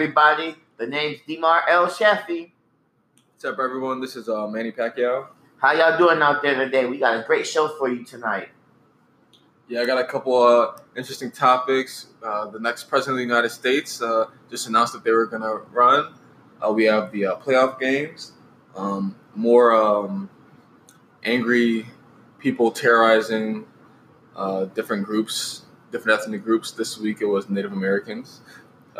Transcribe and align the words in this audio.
everybody. 0.00 0.56
The 0.78 0.86
name's 0.86 1.18
Demar 1.26 1.62
El 1.68 1.86
Sheffy. 1.88 2.52
What's 3.34 3.44
up, 3.44 3.58
everyone? 3.62 4.00
This 4.00 4.16
is 4.16 4.30
uh, 4.30 4.46
Manny 4.46 4.72
Pacquiao. 4.72 5.26
How 5.58 5.72
y'all 5.72 5.98
doing 5.98 6.22
out 6.22 6.40
there 6.40 6.54
today? 6.54 6.86
We 6.86 6.96
got 6.96 7.20
a 7.20 7.26
great 7.26 7.46
show 7.46 7.68
for 7.76 7.90
you 7.90 8.02
tonight. 8.02 8.48
Yeah, 9.68 9.82
I 9.82 9.84
got 9.84 9.98
a 9.98 10.06
couple 10.06 10.42
uh, 10.42 10.78
interesting 10.96 11.30
topics. 11.30 12.06
Uh, 12.24 12.46
the 12.46 12.58
next 12.58 12.84
president 12.84 13.16
of 13.16 13.16
the 13.18 13.24
United 13.24 13.50
States 13.50 14.00
uh, 14.00 14.24
just 14.50 14.68
announced 14.68 14.94
that 14.94 15.04
they 15.04 15.10
were 15.10 15.26
going 15.26 15.42
to 15.42 15.56
run. 15.70 16.14
Uh, 16.66 16.72
we 16.72 16.84
have 16.84 17.12
the 17.12 17.26
uh, 17.26 17.36
playoff 17.36 17.78
games, 17.78 18.32
um, 18.74 19.14
more 19.34 19.74
um, 19.74 20.30
angry 21.24 21.84
people 22.38 22.70
terrorizing 22.70 23.66
uh, 24.34 24.64
different 24.64 25.04
groups, 25.04 25.64
different 25.92 26.18
ethnic 26.22 26.42
groups. 26.42 26.70
This 26.70 26.96
week 26.96 27.20
it 27.20 27.26
was 27.26 27.50
Native 27.50 27.74
Americans. 27.74 28.40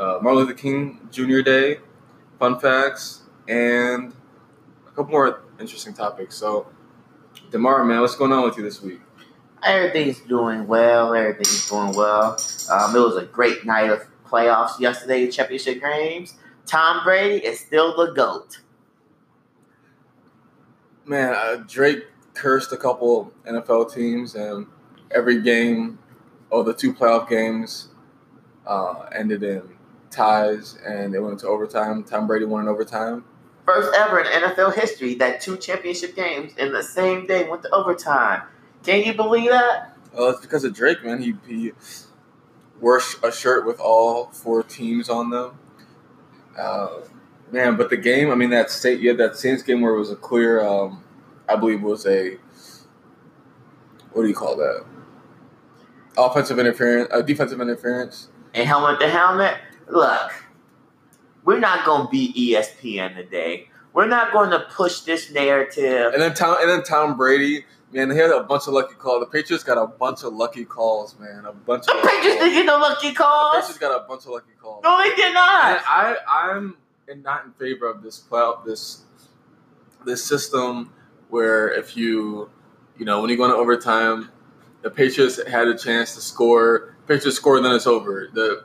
Martin 0.00 0.34
Luther 0.34 0.54
King 0.54 1.08
Jr. 1.10 1.42
Day, 1.42 1.78
fun 2.38 2.58
facts, 2.58 3.22
and 3.48 4.14
a 4.86 4.90
couple 4.90 5.10
more 5.10 5.42
interesting 5.60 5.92
topics. 5.92 6.36
So, 6.36 6.68
Demar, 7.50 7.84
man, 7.84 8.00
what's 8.00 8.16
going 8.16 8.32
on 8.32 8.44
with 8.44 8.56
you 8.56 8.62
this 8.62 8.80
week? 8.80 9.00
Everything's 9.62 10.20
doing 10.20 10.66
well. 10.66 11.14
Everything's 11.14 11.68
going 11.68 11.94
well. 11.94 12.38
Um, 12.72 12.96
it 12.96 12.98
was 12.98 13.16
a 13.16 13.26
great 13.26 13.66
night 13.66 13.90
of 13.90 14.02
playoffs 14.26 14.80
yesterday, 14.80 15.30
championship 15.30 15.82
games. 15.82 16.34
Tom 16.64 17.04
Brady 17.04 17.44
is 17.44 17.60
still 17.60 17.94
the 17.94 18.14
GOAT. 18.14 18.60
Man, 21.04 21.34
uh, 21.34 21.56
Drake 21.68 22.04
cursed 22.32 22.72
a 22.72 22.76
couple 22.78 23.34
NFL 23.46 23.92
teams, 23.92 24.34
and 24.34 24.66
every 25.10 25.42
game, 25.42 25.98
oh, 26.50 26.62
the 26.62 26.72
two 26.72 26.94
playoff 26.94 27.28
games 27.28 27.88
uh, 28.66 29.06
ended 29.12 29.42
in 29.42 29.62
ties, 30.10 30.78
and 30.84 31.12
they 31.12 31.18
went 31.18 31.32
into 31.32 31.46
overtime. 31.46 32.04
Tom 32.04 32.26
Brady 32.26 32.44
won 32.44 32.62
in 32.62 32.68
overtime. 32.68 33.24
First 33.66 33.94
ever 33.96 34.20
in 34.20 34.26
NFL 34.26 34.74
history 34.74 35.14
that 35.14 35.40
two 35.40 35.56
championship 35.56 36.16
games 36.16 36.52
in 36.56 36.72
the 36.72 36.82
same 36.82 37.26
day 37.26 37.48
went 37.48 37.62
to 37.62 37.70
overtime. 37.70 38.42
Can 38.82 39.04
you 39.04 39.14
believe 39.14 39.50
that? 39.50 39.96
Well, 40.12 40.30
it's 40.30 40.40
because 40.40 40.64
of 40.64 40.74
Drake, 40.74 41.04
man. 41.04 41.22
He, 41.22 41.34
he 41.46 41.72
wore 42.80 43.00
a 43.22 43.30
shirt 43.30 43.66
with 43.66 43.78
all 43.78 44.26
four 44.30 44.62
teams 44.62 45.08
on 45.08 45.30
them. 45.30 45.58
Uh, 46.58 47.00
man, 47.52 47.76
but 47.76 47.90
the 47.90 47.96
game, 47.96 48.30
I 48.30 48.34
mean, 48.34 48.50
that 48.50 48.70
state, 48.70 49.00
yeah, 49.00 49.12
that 49.14 49.36
Saints 49.36 49.62
game 49.62 49.80
where 49.80 49.94
it 49.94 49.98
was 49.98 50.10
a 50.10 50.16
clear, 50.16 50.66
um, 50.66 51.04
I 51.48 51.56
believe, 51.56 51.82
was 51.82 52.06
a 52.06 52.38
what 54.12 54.22
do 54.22 54.28
you 54.28 54.34
call 54.34 54.56
that? 54.56 54.84
Offensive 56.16 56.58
interference, 56.58 57.08
uh, 57.12 57.22
defensive 57.22 57.60
interference, 57.60 58.28
and 58.54 58.66
helmet 58.66 59.00
to 59.00 59.08
helmet. 59.08 59.56
Look, 59.90 60.32
we're 61.44 61.60
not 61.60 61.84
going 61.84 62.06
to 62.06 62.10
be 62.10 62.54
ESPN 62.54 63.16
today. 63.16 63.68
We're 63.92 64.06
not 64.06 64.32
going 64.32 64.50
to 64.50 64.60
push 64.60 65.00
this 65.00 65.32
narrative. 65.32 66.12
And 66.12 66.22
then 66.22 66.34
Tom, 66.34 66.58
and 66.60 66.70
then 66.70 66.82
Tom 66.84 67.16
Brady 67.16 67.64
Man, 67.92 68.08
they 68.08 68.14
had 68.14 68.30
a 68.30 68.44
bunch 68.44 68.68
of 68.68 68.74
lucky 68.74 68.94
calls. 68.94 69.20
The 69.20 69.26
Patriots 69.26 69.64
got 69.64 69.76
a 69.76 69.86
bunch 69.86 70.22
of 70.22 70.32
lucky 70.32 70.64
calls, 70.64 71.18
man. 71.18 71.44
A 71.44 71.52
bunch 71.52 71.86
the 71.86 71.96
of. 71.96 72.02
The 72.02 72.08
Patriots 72.08 72.38
didn't 72.38 72.52
get 72.52 72.66
no 72.66 72.78
lucky 72.78 73.12
calls. 73.12 73.52
The 73.52 73.60
Patriots 73.60 73.78
got 73.78 74.04
a 74.04 74.06
bunch 74.06 74.26
of 74.26 74.30
lucky 74.30 74.52
calls. 74.60 74.84
No, 74.84 74.96
they 74.98 75.14
did 75.16 75.34
not. 75.34 75.70
And 75.72 75.80
I, 75.84 76.16
I'm 76.28 76.76
not 77.16 77.46
in 77.46 77.52
favor 77.54 77.88
of 77.90 78.02
this 78.02 78.18
cloud, 78.18 78.62
this, 78.64 79.02
this 80.06 80.24
system 80.24 80.92
where 81.30 81.68
if 81.68 81.96
you, 81.96 82.48
you 82.96 83.04
know, 83.04 83.20
when 83.20 83.30
you 83.30 83.36
go 83.36 83.44
into 83.44 83.56
overtime, 83.56 84.30
the 84.82 84.90
Patriots 84.90 85.40
had 85.48 85.66
a 85.66 85.76
chance 85.76 86.14
to 86.14 86.20
score. 86.20 86.94
Patriots 87.08 87.38
score, 87.38 87.60
then 87.60 87.74
it's 87.74 87.88
over. 87.88 88.28
The 88.32 88.64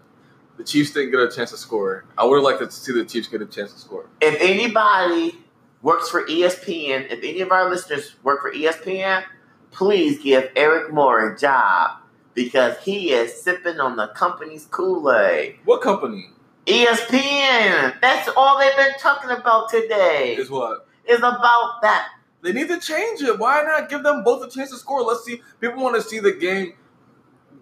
the 0.58 0.64
Chiefs 0.64 0.92
didn't 0.92 1.11
get 1.11 1.20
a 1.20 1.30
chance 1.30 1.52
to 1.52 1.58
score. 1.58 2.06
I 2.17 2.25
would 2.25 2.36
have 2.36 2.44
liked 2.44 2.59
to 2.59 2.72
see 2.72 2.94
the 2.94 3.06
Chiefs 3.06 3.28
get 3.28 3.42
a 3.42 3.45
chance 3.45 3.73
to 3.73 3.80
score. 3.80 4.08
If 4.22 4.39
anybody 4.39 5.38
works 5.81 6.09
for 6.09 6.25
ESPN, 6.25 7.12
if 7.12 7.20
any 7.20 7.42
of 7.42 7.52
our 7.52 7.70
listeners 7.70 8.16
work 8.23 8.42
for 8.42 8.52
ESPN, 8.52 9.23
please 9.72 10.22
give 10.24 10.50
Eric 10.56 10.94
Moore 10.94 11.34
a 11.34 11.38
job 11.38 12.00
because 12.34 12.78
he 12.80 13.12
is 13.12 13.41
sipping 13.41 13.80
on 13.80 13.96
the 13.96 14.07
company's 14.09 14.66
Kool 14.66 15.12
Aid. 15.12 15.59
What 15.66 15.81
company? 15.81 16.30
ESPN. 16.66 18.00
That's 18.01 18.30
all 18.35 18.59
they've 18.59 18.75
been 18.75 18.97
talking 19.00 19.31
about 19.31 19.69
today. 19.69 20.35
Is 20.38 20.50
what? 20.50 20.88
Is 21.07 21.19
about 21.19 21.81
that. 21.81 22.09
They 22.41 22.53
need 22.53 22.68
to 22.69 22.80
change 22.80 23.22
it. 23.22 23.40
Why 23.40 23.63
not 23.63 23.90
give 23.90 24.03
them 24.03 24.24
both 24.24 24.44
a 24.44 24.50
chance 24.50 24.72
to 24.72 24.78
score? 24.78 25.01
Let's 25.03 25.24
see. 25.24 25.41
People 25.59 25.81
want 25.84 25.96
to 25.96 26.01
see 26.01 26.19
the 26.19 26.31
game 26.31 26.74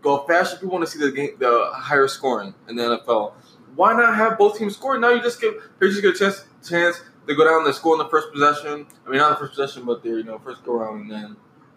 go 0.03 0.25
faster. 0.27 0.57
People 0.57 0.73
want 0.73 0.85
to 0.85 0.91
see 0.91 0.99
the 0.99 1.11
game, 1.11 1.31
the 1.39 1.71
higher 1.73 2.07
scoring 2.07 2.53
in 2.69 2.75
the 2.75 2.83
NFL. 2.83 3.33
Why 3.75 3.93
not 3.93 4.15
have 4.15 4.37
both 4.37 4.57
teams 4.59 4.75
score? 4.75 4.99
Now 4.99 5.09
you 5.09 5.21
just 5.21 5.41
give 5.41 5.55
just 5.81 6.01
get 6.01 6.15
a 6.15 6.17
chance 6.17 6.45
chance 6.67 7.01
they 7.25 7.35
go 7.35 7.45
down, 7.45 7.63
they 7.63 7.71
score 7.71 7.95
in 7.95 7.99
the 7.99 8.09
first 8.09 8.31
possession. 8.31 8.85
I 9.05 9.09
mean, 9.09 9.19
not 9.19 9.29
the 9.39 9.45
first 9.47 9.55
possession, 9.57 9.85
but 9.85 10.03
they 10.03 10.09
you 10.09 10.23
know 10.23 10.39
first 10.39 10.63
go 10.63 10.73
around 10.73 11.01
and 11.01 11.11
then. 11.11 11.35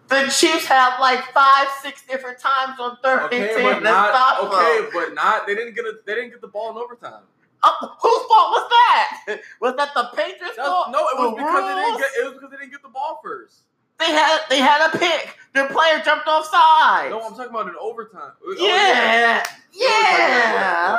The 0.09 0.31
Chiefs 0.31 0.65
have 0.67 0.99
like 1.01 1.19
five, 1.33 1.67
six 1.81 2.05
different 2.07 2.39
times 2.39 2.79
on 2.79 2.97
third 3.03 3.23
okay, 3.23 3.41
and 3.41 3.57
ten 3.57 3.73
but 3.73 3.83
not, 3.83 4.43
Okay, 4.45 4.89
but 4.93 5.13
not 5.13 5.45
they 5.47 5.55
didn't 5.55 5.75
get 5.75 5.85
a, 5.85 5.95
they 6.05 6.15
didn't 6.15 6.29
get 6.29 6.41
the 6.41 6.47
ball 6.47 6.71
in 6.71 6.77
overtime. 6.77 7.23
Uh, 7.61 7.71
whose 7.99 8.23
fault 8.27 8.51
was 8.51 8.69
that? 8.69 9.39
Was 9.61 9.75
that 9.75 9.89
the 9.95 10.09
Patriots' 10.15 10.55
fault? 10.55 10.91
No, 10.91 10.99
it 10.99 11.17
was 11.17 11.31
the 11.31 11.35
because 11.37 11.53
rules? 11.53 11.67
they 11.67 11.81
didn't 11.81 11.97
get 11.97 12.09
it 12.15 12.23
was 12.25 12.33
because 12.33 12.51
they 12.51 12.57
didn't 12.57 12.71
get 12.71 12.83
the 12.83 12.89
ball 12.89 13.19
first. 13.23 13.63
They 13.99 14.11
had 14.11 14.41
they 14.49 14.59
had 14.59 14.93
a 14.93 14.97
pick. 14.97 15.35
Their 15.57 15.69
player 15.69 15.99
jumped 16.05 16.27
off 16.27 16.45
side. 16.45 17.07
No, 17.09 17.19
I'm 17.19 17.31
talking 17.31 17.49
about 17.49 17.65
an 17.65 17.73
overtime. 17.81 18.31
Yeah, 18.59 19.43
oh, 19.43 19.55
yeah. 19.73 19.79
yeah. 19.79 20.97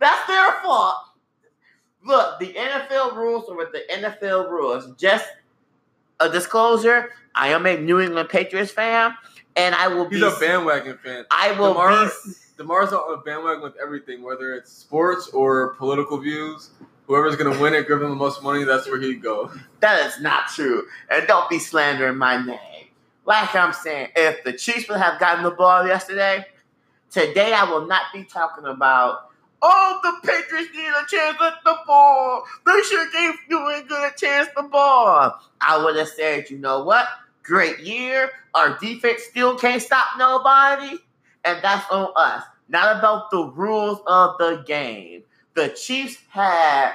That's 0.00 0.26
their 0.26 0.52
fault. 0.64 0.96
Look, 2.04 2.40
the 2.40 2.52
NFL 2.52 3.14
rules 3.14 3.48
are 3.48 3.56
with 3.56 3.70
the 3.70 3.82
NFL 3.88 4.50
rules. 4.50 4.96
Just 4.96 5.26
a 6.18 6.28
disclosure: 6.28 7.10
I 7.36 7.50
am 7.50 7.66
a 7.66 7.76
New 7.76 8.00
England 8.00 8.30
Patriots 8.30 8.72
fan, 8.72 9.14
and 9.54 9.76
I 9.76 9.86
will 9.86 10.08
He's 10.08 10.20
be. 10.20 10.26
He's 10.26 10.36
a 10.36 10.40
bandwagon 10.40 10.98
fan. 10.98 11.24
I 11.30 11.52
will 11.52 11.72
Demar, 11.72 12.06
be. 12.06 12.32
Demar's 12.56 12.92
on 12.92 13.14
a 13.14 13.18
bandwagon 13.18 13.62
with 13.62 13.76
everything, 13.80 14.24
whether 14.24 14.54
it's 14.54 14.72
sports 14.72 15.28
or 15.28 15.74
political 15.74 16.18
views. 16.18 16.70
Whoever's 17.06 17.36
gonna 17.36 17.60
win 17.62 17.74
it, 17.74 17.86
give 17.86 18.02
him 18.02 18.08
the 18.08 18.16
most 18.16 18.42
money. 18.42 18.64
That's 18.64 18.88
where 18.88 19.00
he'd 19.00 19.22
go. 19.22 19.52
That 19.78 20.04
is 20.04 20.20
not 20.20 20.48
true, 20.48 20.88
and 21.08 21.24
don't 21.28 21.48
be 21.48 21.60
slandering 21.60 22.16
my 22.16 22.44
name. 22.44 22.85
Like 23.26 23.54
I'm 23.56 23.72
saying, 23.72 24.10
if 24.14 24.44
the 24.44 24.52
Chiefs 24.52 24.88
would 24.88 24.98
have 24.98 25.18
gotten 25.18 25.42
the 25.42 25.50
ball 25.50 25.86
yesterday, 25.86 26.46
today 27.10 27.52
I 27.52 27.64
will 27.64 27.86
not 27.86 28.04
be 28.14 28.24
talking 28.24 28.64
about 28.64 29.26
Oh, 29.62 29.98
the 30.02 30.28
Patriots 30.28 30.70
need 30.74 30.86
a 30.86 31.06
chance 31.08 31.38
at 31.40 31.54
the 31.64 31.76
ball. 31.86 32.44
They 32.66 32.80
should 32.82 33.10
give 33.10 33.34
New 33.48 33.70
England 33.70 34.04
a 34.04 34.16
chance 34.16 34.48
the 34.54 34.62
ball. 34.62 35.40
I 35.60 35.82
would 35.82 35.96
have 35.96 36.08
said, 36.08 36.50
you 36.50 36.58
know 36.58 36.84
what? 36.84 37.08
Great 37.42 37.80
year. 37.80 38.30
Our 38.54 38.78
defense 38.78 39.22
still 39.22 39.56
can't 39.56 39.82
stop 39.82 40.06
nobody. 40.18 40.98
And 41.44 41.58
that's 41.62 41.90
on 41.90 42.12
us. 42.16 42.44
Not 42.68 42.98
about 42.98 43.30
the 43.30 43.44
rules 43.44 44.00
of 44.06 44.36
the 44.38 44.62
game. 44.66 45.22
The 45.54 45.70
Chiefs 45.70 46.18
had 46.28 46.92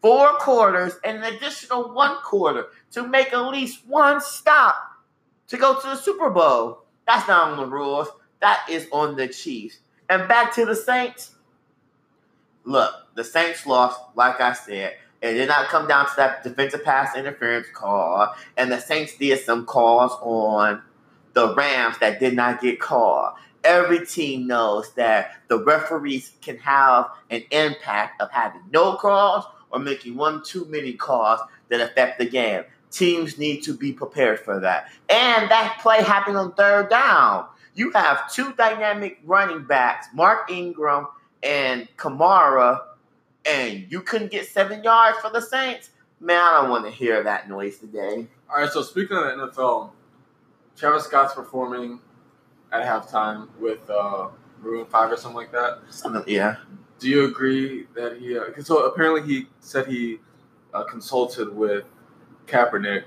four 0.00 0.30
quarters 0.38 0.94
and 1.04 1.18
an 1.18 1.34
additional 1.34 1.92
one 1.92 2.16
quarter 2.24 2.68
to 2.92 3.06
make 3.06 3.32
at 3.32 3.48
least 3.48 3.86
one 3.86 4.20
stop 4.20 4.89
to 5.50 5.56
go 5.56 5.78
to 5.78 5.86
the 5.86 5.96
Super 5.96 6.30
Bowl. 6.30 6.84
That's 7.06 7.28
not 7.28 7.52
on 7.52 7.58
the 7.58 7.66
rules. 7.66 8.08
That 8.40 8.66
is 8.70 8.88
on 8.90 9.16
the 9.16 9.28
Chiefs. 9.28 9.78
And 10.08 10.26
back 10.26 10.54
to 10.54 10.64
the 10.64 10.74
Saints 10.74 11.34
look, 12.64 12.94
the 13.14 13.24
Saints 13.24 13.66
lost, 13.66 14.00
like 14.14 14.40
I 14.40 14.52
said. 14.52 14.94
It 15.22 15.34
did 15.34 15.48
not 15.48 15.68
come 15.68 15.86
down 15.86 16.06
to 16.06 16.12
that 16.16 16.42
defensive 16.42 16.82
pass 16.82 17.14
interference 17.14 17.66
call. 17.74 18.34
And 18.56 18.72
the 18.72 18.80
Saints 18.80 19.16
did 19.18 19.38
some 19.40 19.66
calls 19.66 20.12
on 20.22 20.82
the 21.34 21.54
Rams 21.54 21.98
that 21.98 22.20
did 22.20 22.34
not 22.34 22.60
get 22.60 22.80
called. 22.80 23.34
Every 23.62 24.06
team 24.06 24.46
knows 24.46 24.94
that 24.94 25.32
the 25.48 25.62
referees 25.62 26.32
can 26.40 26.56
have 26.58 27.10
an 27.28 27.42
impact 27.50 28.22
of 28.22 28.30
having 28.30 28.62
no 28.72 28.94
calls 28.94 29.44
or 29.70 29.78
making 29.78 30.16
one 30.16 30.42
too 30.42 30.64
many 30.66 30.94
calls 30.94 31.40
that 31.68 31.82
affect 31.82 32.18
the 32.18 32.24
game. 32.24 32.64
Teams 32.90 33.38
need 33.38 33.62
to 33.62 33.74
be 33.74 33.92
prepared 33.92 34.40
for 34.40 34.58
that. 34.60 34.88
And 35.08 35.50
that 35.50 35.78
play 35.80 36.02
happened 36.02 36.36
on 36.36 36.52
third 36.54 36.90
down. 36.90 37.46
You 37.74 37.92
have 37.92 38.32
two 38.32 38.52
dynamic 38.54 39.20
running 39.24 39.64
backs, 39.64 40.08
Mark 40.12 40.50
Ingram 40.50 41.06
and 41.42 41.88
Kamara, 41.96 42.80
and 43.46 43.86
you 43.90 44.00
couldn't 44.00 44.30
get 44.30 44.48
seven 44.48 44.82
yards 44.82 45.18
for 45.18 45.30
the 45.30 45.40
Saints, 45.40 45.90
man, 46.20 46.40
I 46.40 46.60
don't 46.60 46.70
want 46.70 46.84
to 46.84 46.90
hear 46.90 47.22
that 47.22 47.48
noise 47.48 47.78
today. 47.78 48.26
All 48.48 48.62
right, 48.62 48.70
so 48.70 48.82
speaking 48.82 49.16
of 49.16 49.24
the 49.24 49.30
NFL, 49.30 49.90
Travis 50.76 51.04
Scott's 51.04 51.34
performing 51.34 52.00
at 52.72 52.84
halftime 52.84 53.48
with 53.58 53.88
uh, 53.90 54.28
Maroon 54.60 54.86
Five 54.86 55.10
or 55.10 55.16
something 55.16 55.36
like 55.36 55.52
that. 55.52 55.80
Something, 55.90 56.22
yeah. 56.26 56.56
Do 56.98 57.08
you 57.08 57.24
agree 57.24 57.86
that 57.94 58.18
he? 58.18 58.38
Uh, 58.38 58.44
so 58.62 58.84
apparently 58.84 59.22
he 59.22 59.46
said 59.60 59.86
he 59.86 60.18
uh, 60.74 60.84
consulted 60.84 61.54
with 61.54 61.84
Kaepernick, 62.50 63.04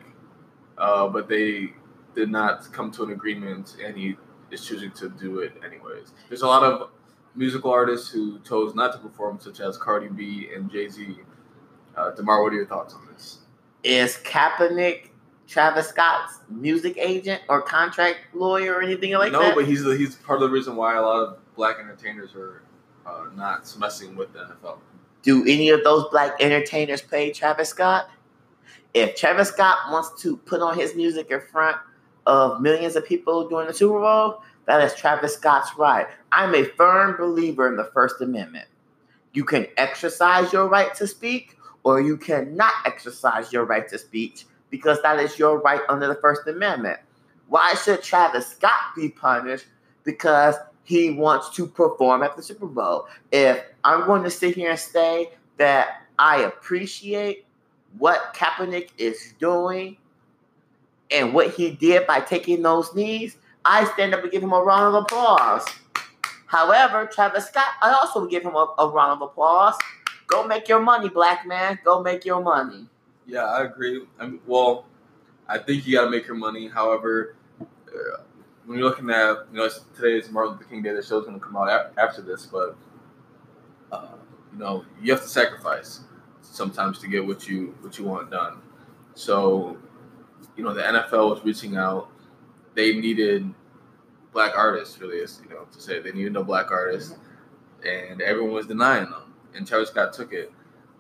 uh, 0.78 1.08
but 1.08 1.28
they 1.28 1.74
did 2.16 2.30
not 2.30 2.72
come 2.72 2.92
to 2.92 3.04
an 3.04 3.12
agreement, 3.12 3.76
and 3.84 3.98
he 3.98 4.16
is 4.52 4.66
choosing 4.66 4.92
to 4.92 5.10
do 5.10 5.40
it 5.40 5.54
anyways. 5.66 6.12
There's 6.30 6.44
a 6.44 6.48
lot 6.48 6.64
of 6.64 6.90
musical 7.36 7.72
artists 7.72 8.10
who 8.10 8.40
chose 8.40 8.76
not 8.76 8.94
to 8.94 9.00
perform, 9.00 9.40
such 9.40 9.60
as 9.60 9.78
Cardi 9.78 10.08
B 10.08 10.50
and 10.56 10.72
Jay 10.72 10.90
Z. 10.90 11.18
Uh, 11.96 12.12
Demar, 12.12 12.42
what 12.44 12.54
are 12.54 12.56
your 12.56 12.66
thoughts 12.66 12.94
on 12.94 13.08
this? 13.12 13.40
Is 13.84 14.18
Kaepernick 14.24 15.10
Travis 15.48 15.90
Scott's 15.90 16.40
music 16.50 16.98
agent 16.98 17.42
or 17.50 17.62
contract 17.62 18.20
lawyer 18.34 18.76
or 18.76 18.82
anything 18.82 19.14
like 19.14 19.32
no, 19.32 19.42
that? 19.42 19.50
No, 19.50 19.56
but 19.56 19.66
he's 19.66 19.84
the, 19.84 19.96
he's 19.96 20.16
part 20.16 20.42
of 20.42 20.50
the 20.50 20.54
reason 20.54 20.76
why 20.76 20.96
a 20.96 21.02
lot 21.02 21.20
of 21.20 21.56
black 21.56 21.78
entertainers 21.80 22.34
are 22.36 22.64
uh, 23.06 23.26
not 23.36 23.72
messing 23.78 24.16
with 24.16 24.34
the 24.34 24.40
NFL. 24.40 24.78
Do 25.22 25.44
any 25.44 25.70
of 25.70 25.84
those 25.84 26.06
black 26.10 26.42
entertainers 26.42 27.02
pay 27.02 27.32
Travis 27.32 27.70
Scott? 27.70 28.10
If 28.94 29.16
Travis 29.16 29.50
Scott 29.50 29.78
wants 29.92 30.22
to 30.22 30.38
put 30.38 30.62
on 30.62 30.78
his 30.78 30.96
music 30.96 31.32
in 31.32 31.42
front 31.42 31.78
of 32.26 32.62
millions 32.62 32.96
of 32.96 33.06
people 33.06 33.50
during 33.50 33.68
the 33.68 33.74
Super 33.74 34.00
Bowl, 34.00 34.44
that 34.66 34.82
is 34.82 34.94
Travis 34.94 35.34
Scott's 35.34 35.72
right. 35.78 36.08
I'm 36.32 36.54
a 36.56 36.64
firm 36.64 37.18
believer 37.18 37.68
in 37.68 37.76
the 37.76 37.90
First 37.94 38.22
Amendment. 38.22 38.68
You 39.34 39.44
can 39.44 39.68
exercise 39.78 40.54
your 40.54 40.68
right 40.68 40.94
to 40.96 41.08
speak, 41.08 41.58
or 41.84 42.02
you 42.02 42.18
cannot 42.18 42.74
exercise 42.86 43.52
your 43.52 43.66
right 43.66 43.88
to 43.90 43.98
speech 43.98 44.46
because 44.70 45.02
that 45.02 45.20
is 45.20 45.38
your 45.40 45.60
right 45.60 45.82
under 45.90 46.08
the 46.08 46.16
First 46.16 46.48
Amendment. 46.48 47.00
Why 47.48 47.74
should 47.74 48.04
Travis 48.04 48.48
Scott 48.48 48.96
be 48.96 49.10
punished? 49.10 49.66
Because 50.04 50.56
he 50.84 51.12
wants 51.12 51.50
to 51.56 51.66
perform 51.66 52.24
at 52.24 52.36
the 52.36 52.44
Super 52.44 52.68
Bowl. 52.68 53.08
If 53.32 53.64
I'm 53.84 54.06
going 54.06 54.24
to 54.24 54.30
sit 54.30 54.56
here 54.56 54.70
and 54.72 54.80
say 54.80 55.32
that 55.58 56.04
I 56.20 56.42
appreciate 56.42 57.46
what 57.98 58.34
Kaepernick 58.34 58.90
is 58.98 59.34
doing 59.40 59.98
and 61.12 61.34
what 61.34 61.54
he 61.54 61.72
did 61.72 62.08
by 62.08 62.20
taking 62.20 62.62
those 62.62 62.94
knees, 62.96 63.38
I 63.66 63.86
stand 63.94 64.14
up 64.14 64.24
and 64.24 64.32
give 64.32 64.44
him 64.44 64.54
a 64.54 64.62
round 64.62 64.96
of 64.96 65.04
applause. 65.04 65.66
However, 66.48 67.10
Travis 67.12 67.48
Scott, 67.48 67.68
I 67.82 67.92
also 67.92 68.28
give 68.28 68.44
him 68.44 68.56
a, 68.56 68.74
a 68.80 68.90
round 68.90 69.12
of 69.12 69.22
applause. 69.22 69.76
Go 70.28 70.46
make 70.46 70.68
your 70.68 70.80
money, 70.80 71.10
black 71.10 71.48
man. 71.48 71.80
Go 71.84 72.02
make 72.02 72.26
your 72.26 72.42
money. 72.42 72.88
Yeah, 73.26 73.46
I 73.46 73.64
agree. 73.64 74.06
I 74.20 74.28
mean, 74.28 74.40
well, 74.46 74.86
I 75.48 75.58
think 75.58 75.86
you 75.86 75.96
got 75.96 76.06
to 76.06 76.10
make 76.10 76.28
your 76.28 76.36
money. 76.36 76.68
However, 76.68 77.36
uh, 77.62 78.24
when 78.66 78.78
you're 78.78 78.88
looking 78.88 79.10
at, 79.10 79.48
you 79.52 79.60
know, 79.60 79.70
today 79.96 80.18
is 80.18 80.30
Martin 80.32 80.54
Luther 80.54 80.66
King 80.66 80.82
Day. 80.82 80.94
The 80.94 81.02
show's 81.02 81.26
going 81.26 81.40
to 81.40 81.46
come 81.46 81.56
out 81.56 81.94
after 81.98 82.22
this, 82.22 82.46
but 82.46 82.76
uh, 83.92 84.16
you 84.52 84.60
know, 84.60 84.86
you 85.02 85.12
have 85.12 85.22
to 85.22 85.28
sacrifice 85.28 86.02
sometimes 86.44 87.00
to 87.00 87.08
get 87.08 87.26
what 87.26 87.48
you 87.48 87.76
what 87.82 87.98
you 87.98 88.06
want 88.06 88.30
done. 88.30 88.60
So, 89.16 89.78
you 90.56 90.64
know, 90.64 90.74
the 90.74 90.82
NFL 90.82 91.30
was 91.32 91.44
reaching 91.44 91.78
out. 91.78 92.10
They 92.76 92.96
needed 93.00 93.52
black 94.32 94.54
artists, 94.58 95.00
really, 95.00 95.18
is 95.18 95.42
you 95.44 95.50
know, 95.50 95.66
to 95.72 95.82
say 95.82 96.00
they 96.00 96.12
needed 96.12 96.34
no 96.34 96.44
black 96.44 96.72
artists, 96.72 97.16
and 97.86 98.22
everyone 98.22 98.54
was 98.54 98.68
denying 98.68 99.10
them. 99.10 99.34
And 99.56 99.68
Travis 99.68 99.90
Scott 99.90 100.14
took 100.14 100.34
it. 100.34 100.52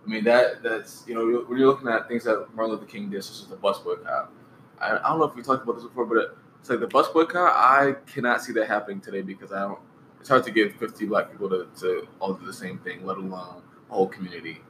I 0.05 0.09
mean, 0.09 0.23
that 0.25 0.63
that's 0.63 1.03
you 1.07 1.15
know, 1.15 1.45
when 1.47 1.57
you're 1.57 1.67
looking 1.67 1.87
at 1.87 2.07
things 2.07 2.23
that 2.25 2.47
Martin 2.53 2.75
Luther 2.75 2.85
King 2.85 3.09
did, 3.09 3.23
such 3.23 3.43
as 3.43 3.47
the 3.47 3.55
bus 3.55 3.79
boycott. 3.79 4.31
I, 4.79 4.97
I 4.97 5.09
don't 5.09 5.19
know 5.19 5.25
if 5.25 5.35
we 5.35 5.41
talked 5.41 5.63
about 5.63 5.75
this 5.75 5.85
before, 5.85 6.05
but 6.05 6.37
it's 6.59 6.69
like 6.69 6.79
the 6.79 6.87
bus 6.87 7.07
boycott. 7.09 7.53
I 7.53 7.95
cannot 8.05 8.41
see 8.41 8.53
that 8.53 8.67
happening 8.67 9.01
today 9.01 9.21
because 9.21 9.51
I 9.51 9.61
don't. 9.61 9.79
It's 10.19 10.29
hard 10.29 10.43
to 10.45 10.51
get 10.51 10.77
50 10.79 11.05
black 11.07 11.31
people 11.31 11.49
to, 11.49 11.67
to 11.81 12.07
all 12.19 12.33
do 12.33 12.45
the 12.45 12.53
same 12.53 12.79
thing, 12.79 13.05
let 13.05 13.17
alone 13.17 13.61
a 13.89 13.93
whole 13.93 14.07
community. 14.07 14.61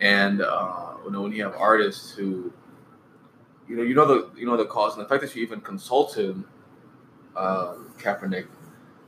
And 0.00 0.40
uh, 0.40 0.94
you 1.04 1.10
know, 1.10 1.22
when 1.22 1.32
you 1.32 1.42
have 1.44 1.54
artists 1.54 2.12
who, 2.12 2.52
you 3.68 3.76
know, 3.76 3.82
you 3.82 3.94
know 3.94 4.06
the 4.06 4.30
you 4.38 4.46
know 4.46 4.56
the 4.56 4.64
cause, 4.64 4.96
and 4.96 5.04
the 5.04 5.08
fact 5.08 5.22
that 5.22 5.34
you 5.34 5.42
even 5.42 5.60
consulted 5.60 6.42
uh, 7.36 7.74
Kaepernick 7.98 8.46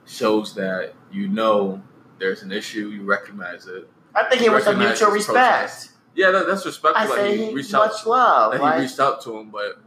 shows 0.07 0.55
that 0.55 0.95
you 1.11 1.29
know 1.29 1.83
there's 2.19 2.43
an 2.43 2.53
issue, 2.53 2.89
you 2.89 3.03
recognize 3.05 3.67
it. 3.67 3.89
I 4.15 4.29
think 4.29 4.43
it 4.43 4.53
was 4.53 4.67
a 4.67 4.77
mutual 4.77 5.11
respect. 5.11 5.35
protest. 5.35 5.91
Yeah, 6.15 6.31
that, 6.31 6.47
that's 6.47 6.67
respectful. 6.67 7.03
I 7.03 7.07
that 7.07 7.15
say 7.15 7.37
he 7.37 7.47
he 7.47 7.55
reached 7.55 7.73
out. 7.73 7.87
much 7.87 8.07
love. 8.07 8.53
that 8.53 8.77
he 8.77 8.83
reached 8.83 9.01
out 9.01 9.23
to 9.23 9.39
him, 9.39 9.51
but 9.51 9.81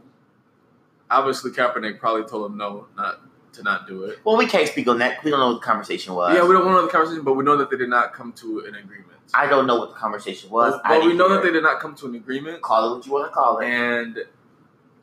obviously 1.10 1.52
Kaepernick 1.52 1.98
probably 2.00 2.28
told 2.28 2.50
him 2.50 2.58
no, 2.58 2.88
not 2.96 3.20
to 3.56 3.62
not 3.62 3.86
do 3.86 4.04
it. 4.04 4.18
well, 4.24 4.36
we 4.36 4.46
can't 4.46 4.68
speak 4.68 4.88
on 4.88 4.98
that. 4.98 5.22
We 5.24 5.30
don't 5.30 5.40
know 5.40 5.48
what 5.52 5.60
the 5.60 5.66
conversation 5.66 6.14
was. 6.14 6.34
Yeah, 6.34 6.46
we 6.46 6.52
don't 6.54 6.64
know 6.64 6.82
the 6.82 6.88
conversation, 6.88 7.22
but 7.24 7.34
we 7.34 7.44
know 7.44 7.56
that 7.56 7.70
they 7.70 7.76
did 7.76 7.88
not 7.88 8.12
come 8.12 8.32
to 8.34 8.60
an 8.60 8.74
agreement. 8.76 9.12
I 9.34 9.46
don't 9.48 9.66
know 9.66 9.76
what 9.78 9.88
the 9.90 9.96
conversation 9.96 10.50
was. 10.50 10.72
But, 10.84 10.88
but 10.88 11.04
we 11.04 11.14
know 11.14 11.28
that 11.34 11.42
they 11.42 11.50
did 11.50 11.62
not 11.64 11.80
come 11.80 11.94
to 11.96 12.06
an 12.06 12.14
agreement, 12.14 12.62
call 12.62 12.92
it 12.92 12.96
what 12.96 13.06
you 13.06 13.12
want 13.12 13.26
to 13.30 13.34
call 13.34 13.58
it. 13.58 13.66
and 13.66 14.18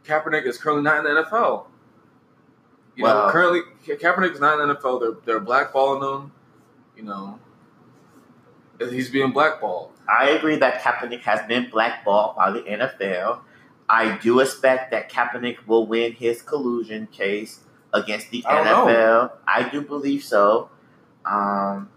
Kaepernick 0.06 0.46
is 0.46 0.58
currently 0.58 0.84
not 0.84 1.06
in 1.06 1.16
the 1.16 1.22
NFL. 1.24 1.66
You 2.96 3.04
Well- 3.04 3.26
know, 3.28 3.32
currently 3.32 3.62
Ka- 3.86 3.94
Kaepernick 3.96 4.34
is 4.34 4.40
not 4.40 4.60
in 4.60 4.68
the 4.68 4.76
NFL. 4.76 5.00
They're 5.00 5.40
they're 5.40 5.46
blackballing 5.46 6.24
him. 6.24 6.32
You 6.96 7.04
know, 7.04 7.40
he's 8.80 9.10
being 9.10 9.32
blackballed. 9.32 9.92
I 10.08 10.30
agree 10.30 10.58
that 10.58 10.82
Kaepernick 10.82 11.22
has 11.22 11.46
been 11.48 11.70
blackballed 11.70 12.36
by 12.36 12.52
the 12.52 12.62
NFL. 12.62 13.40
I 13.90 14.18
do 14.18 14.40
expect 14.40 14.92
that 14.92 15.12
Kaepernick 15.12 15.66
will 15.68 15.88
win 15.88 16.14
his 16.14 16.42
collusion 16.42 17.08
case 17.08 17.62
against 17.94 18.32
the 18.32 18.44
I. 18.46 18.64
NFL. 18.64 19.32
I 19.48 19.70
do 19.70 19.82
believe 19.82 20.24
so. 20.24 20.70
Um, 21.26 21.90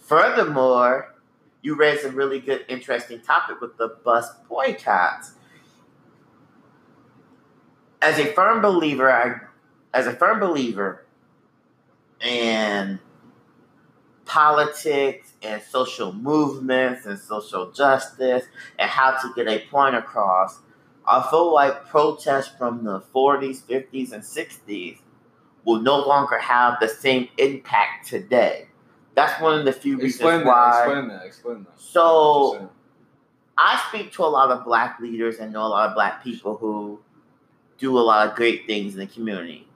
furthermore, 0.00 1.14
you 1.62 1.74
raised 1.74 2.04
a 2.04 2.10
really 2.10 2.40
good, 2.40 2.64
interesting 2.68 3.20
topic 3.20 3.60
with 3.60 3.76
the 3.76 3.96
bus 4.04 4.28
boycotts. 4.48 5.32
As 8.00 8.18
a 8.18 8.26
firm 8.32 8.60
believer, 8.60 9.10
I, 9.10 9.40
as 9.92 10.06
a 10.06 10.12
firm 10.12 10.38
believer 10.40 11.04
in 12.20 13.00
politics 14.24 15.32
and 15.42 15.62
social 15.62 16.12
movements 16.12 17.06
and 17.06 17.18
social 17.18 17.72
justice 17.72 18.44
and 18.78 18.88
how 18.88 19.12
to 19.12 19.32
get 19.34 19.48
a 19.48 19.66
point 19.68 19.96
across, 19.96 20.60
I 21.08 21.26
feel 21.30 21.52
like 21.52 21.86
protests 21.86 22.48
from 22.48 22.84
the 22.84 23.00
40s, 23.14 23.62
50s, 23.62 24.12
and 24.12 24.22
60s 24.22 24.98
will 25.64 25.80
no 25.80 25.98
longer 26.06 26.38
have 26.38 26.78
the 26.80 26.88
same 26.88 27.28
impact 27.38 28.06
today. 28.06 28.68
That's 29.14 29.40
one 29.42 29.58
of 29.58 29.64
the 29.64 29.72
few 29.72 29.96
reasons 29.96 30.14
Explain 30.16 30.38
that. 30.40 30.46
why. 30.46 30.82
Explain 30.84 31.08
that. 31.08 31.26
Explain 31.26 31.64
that. 31.64 31.80
So- 31.80 32.70
I 33.60 33.82
speak 33.88 34.12
to 34.12 34.22
a 34.22 34.26
lot 34.26 34.52
of 34.52 34.64
black 34.64 35.00
leaders 35.00 35.38
and 35.38 35.52
know 35.52 35.62
a 35.62 35.66
lot 35.66 35.88
of 35.88 35.94
black 35.96 36.22
people 36.22 36.56
who 36.56 37.00
do 37.78 37.98
a 37.98 38.00
lot 38.00 38.28
of 38.28 38.36
great 38.36 38.68
things 38.68 38.94
in 38.94 39.00
the 39.00 39.06
community. 39.06 39.66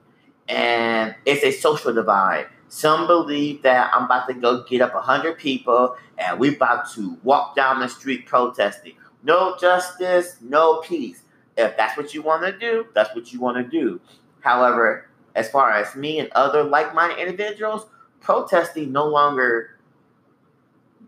And 0.47 1.15
it's 1.25 1.43
a 1.43 1.51
social 1.51 1.93
divide. 1.93 2.47
Some 2.69 3.07
believe 3.07 3.61
that 3.63 3.91
I'm 3.93 4.05
about 4.05 4.27
to 4.29 4.35
go 4.35 4.63
get 4.63 4.79
up 4.79 4.95
100 4.95 5.37
people 5.37 5.97
and 6.17 6.39
we're 6.39 6.55
about 6.55 6.89
to 6.93 7.17
walk 7.23 7.57
down 7.57 7.81
the 7.81 7.89
street 7.89 8.25
protesting. 8.25 8.93
No 9.21 9.57
justice, 9.59 10.37
no 10.41 10.77
peace. 10.79 11.22
If 11.57 11.77
that's 11.77 11.97
what 11.97 12.13
you 12.13 12.21
want 12.21 12.43
to 12.43 12.57
do, 12.57 12.87
that's 12.93 13.13
what 13.15 13.31
you 13.31 13.39
want 13.39 13.57
to 13.57 13.63
do. 13.63 14.01
However, 14.41 15.09
as 15.35 15.49
far 15.49 15.71
as 15.71 15.95
me 15.95 16.19
and 16.19 16.29
other 16.33 16.63
like 16.63 16.93
minded 16.93 17.19
individuals, 17.19 17.85
protesting 18.19 18.91
no 18.91 19.07
longer 19.07 19.77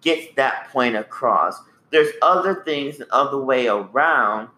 gets 0.01 0.33
that 0.35 0.69
point 0.69 0.95
across. 0.95 1.59
There's 1.89 2.11
other 2.21 2.63
things 2.63 2.99
and 2.99 3.09
other 3.11 3.39
way 3.39 3.67
around 3.67 4.49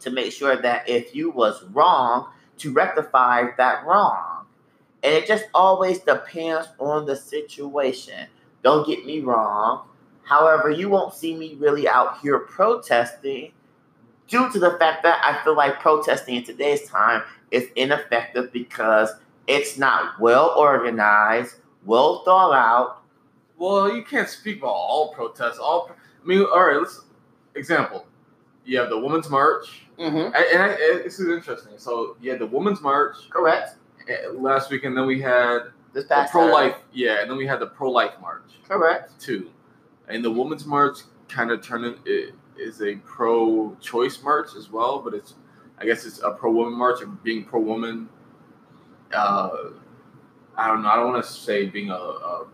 to 0.00 0.10
make 0.10 0.32
sure 0.32 0.56
that 0.56 0.88
if 0.88 1.14
you 1.14 1.30
was 1.30 1.62
wrong 1.72 2.28
to 2.58 2.72
rectify 2.72 3.50
that 3.56 3.84
wrong. 3.84 4.46
And 5.02 5.14
it 5.14 5.26
just 5.26 5.44
always 5.54 6.00
depends 6.00 6.68
on 6.78 7.06
the 7.06 7.16
situation. 7.16 8.26
Don't 8.62 8.86
get 8.86 9.06
me 9.06 9.20
wrong. 9.20 9.86
However 10.24 10.70
you 10.70 10.88
won't 10.88 11.14
see 11.14 11.34
me 11.34 11.54
really 11.58 11.88
out 11.88 12.18
here 12.20 12.38
protesting 12.40 13.52
due 14.28 14.50
to 14.52 14.58
the 14.58 14.76
fact 14.78 15.02
that 15.02 15.20
i 15.24 15.42
feel 15.42 15.56
like 15.56 15.80
protesting 15.80 16.36
in 16.36 16.44
today's 16.44 16.88
time 16.88 17.22
is 17.50 17.64
ineffective 17.76 18.52
because 18.52 19.10
it's 19.46 19.78
not 19.78 20.18
well 20.20 20.54
organized 20.56 21.56
well 21.84 22.22
thought 22.24 22.54
out 22.54 22.98
Well, 23.58 23.92
you 23.94 24.04
can't 24.04 24.28
speak 24.28 24.58
about 24.58 24.68
all 24.68 25.12
protests. 25.12 25.58
All, 25.58 25.90
I 25.90 26.26
mean, 26.26 26.42
all 26.42 26.66
right. 26.66 26.78
Let's 26.78 27.02
example. 27.54 28.06
You 28.64 28.78
have 28.78 28.90
the 28.90 28.98
Women's 28.98 29.28
March, 29.30 29.82
mm-hmm. 29.98 30.16
and, 30.16 30.72
and 30.72 31.04
this 31.04 31.18
is 31.18 31.28
interesting. 31.28 31.72
So 31.76 32.16
you 32.20 32.30
had 32.30 32.38
the 32.38 32.46
Women's 32.46 32.80
March 32.82 33.16
correct 33.30 33.76
eh, 34.08 34.28
last 34.32 34.70
week, 34.70 34.84
and 34.84 34.96
then 34.96 35.06
we 35.06 35.20
had 35.20 35.60
this 35.92 36.04
the 36.04 36.08
past 36.08 36.32
pro 36.32 36.46
life. 36.46 36.76
Yeah, 36.92 37.22
and 37.22 37.30
then 37.30 37.38
we 37.38 37.46
had 37.46 37.60
the 37.60 37.66
pro 37.66 37.90
life 37.90 38.12
march 38.20 38.44
correct 38.68 39.18
too. 39.18 39.50
And 40.08 40.24
the 40.24 40.30
Women's 40.30 40.66
March 40.66 40.98
kind 41.28 41.50
of 41.50 41.62
turned 41.62 41.98
it 42.06 42.34
is 42.58 42.82
a 42.82 42.96
pro 42.96 43.76
choice 43.80 44.22
march 44.22 44.50
as 44.56 44.70
well, 44.70 45.00
but 45.00 45.14
it's 45.14 45.34
I 45.78 45.84
guess 45.86 46.04
it's 46.04 46.20
a 46.22 46.30
pro 46.30 46.50
woman 46.50 46.76
march 46.78 47.02
and 47.02 47.22
being 47.22 47.44
pro 47.44 47.60
woman. 47.60 48.08
Uh, 49.14 49.50
I 50.56 50.66
don't 50.66 50.82
know. 50.82 50.88
I 50.88 50.96
don't 50.96 51.12
want 51.12 51.24
to 51.24 51.30
say 51.30 51.66
being 51.66 51.90
a, 51.90 51.94
a 51.94 52.46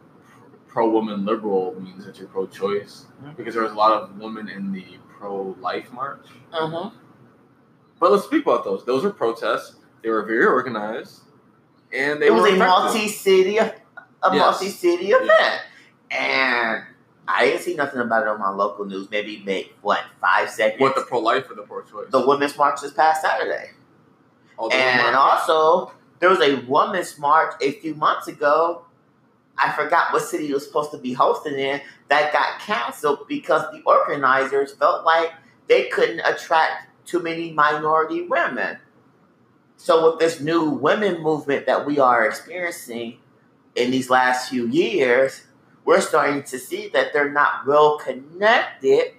pro 0.69 0.91
woman 0.91 1.25
liberal 1.25 1.75
means 1.81 2.05
that 2.05 2.19
you're 2.19 2.29
pro 2.29 2.47
choice 2.47 3.07
Mhm. 3.23 3.37
because 3.37 3.55
there 3.55 3.63
was 3.63 3.73
a 3.73 3.77
lot 3.77 3.93
of 3.93 4.19
women 4.19 4.49
in 4.49 4.73
the 4.73 4.85
pro 5.19 5.57
life 5.61 5.91
march. 5.93 6.27
Mm-hmm. 6.53 6.97
But 7.99 8.13
let's 8.13 8.25
speak 8.25 8.45
about 8.45 8.65
those. 8.65 8.85
Those 8.85 9.05
were 9.05 9.11
protests. 9.11 9.77
They 10.03 10.11
were 10.11 10.23
very 10.25 10.45
organized, 10.45 11.23
and 11.93 12.21
they 12.21 12.27
It 12.27 12.33
was 12.33 12.43
were 12.43 12.49
a 12.49 12.53
effective. 12.53 12.69
multi-city 12.85 13.57
a 13.59 13.75
Yes. 14.33 14.39
multi-city 14.39 15.11
event, 15.13 15.63
and 16.11 16.83
I 17.27 17.47
didn't 17.47 17.63
see 17.63 17.75
nothing 17.75 18.01
about 18.01 18.23
it 18.23 18.29
on 18.29 18.39
my 18.39 18.51
local 18.51 18.85
news. 18.85 19.11
Maybe 19.11 19.43
make 19.45 19.75
what 19.81 20.05
five 20.21 20.51
seconds. 20.51 20.81
What 20.81 20.95
the 20.95 21.03
pro 21.03 21.21
life 21.21 21.51
or 21.51 21.55
the 21.55 21.63
pro 21.63 21.83
choice? 21.83 22.11
the 22.11 22.27
women's 22.27 22.57
march 22.57 22.81
this 22.81 22.93
past 22.93 23.23
Saturday, 23.23 23.71
Oh, 24.59 24.69
and 24.71 25.17
also 25.17 25.93
there 26.21 26.29
was 26.29 26.41
a 26.41 26.57
women's 26.67 27.19
march 27.19 27.55
a 27.61 27.73
few 27.73 27.95
months 27.95 28.29
ago. 28.29 28.85
I 29.57 29.73
forgot 29.73 30.13
what 30.13 30.23
city 30.23 30.51
it 30.51 30.55
was 30.55 30.67
supposed 30.67 30.91
to 30.91 30.99
be 30.99 31.13
hosting 31.13 31.59
in 31.59 31.81
that 32.09 32.33
got 32.33 32.61
canceled 32.61 33.27
because 33.29 33.63
the 33.73 33.83
organizers 33.87 34.73
felt 34.75 35.05
like 35.05 35.33
they 35.69 35.89
couldn't 35.89 36.21
attract 36.21 36.89
too 37.07 37.21
many 37.21 37.53
minority 37.53 38.23
women. 38.23 38.79
So 39.77 40.11
with 40.11 40.21
this 40.21 40.41
new 40.41 40.71
women 40.71 41.23
movement 41.23 41.67
that 41.67 41.87
we 41.87 41.99
are 41.99 42.27
experiencing 42.27 43.19
in 43.75 43.91
these 43.91 44.09
last 44.11 44.51
few 44.51 44.67
years, 44.69 45.43
we're 45.85 46.01
starting 46.01 46.43
to 46.45 46.59
see 46.59 46.89
that 46.89 47.13
they're 47.13 47.31
not 47.31 47.67
well 47.67 47.99
connected 47.99 49.13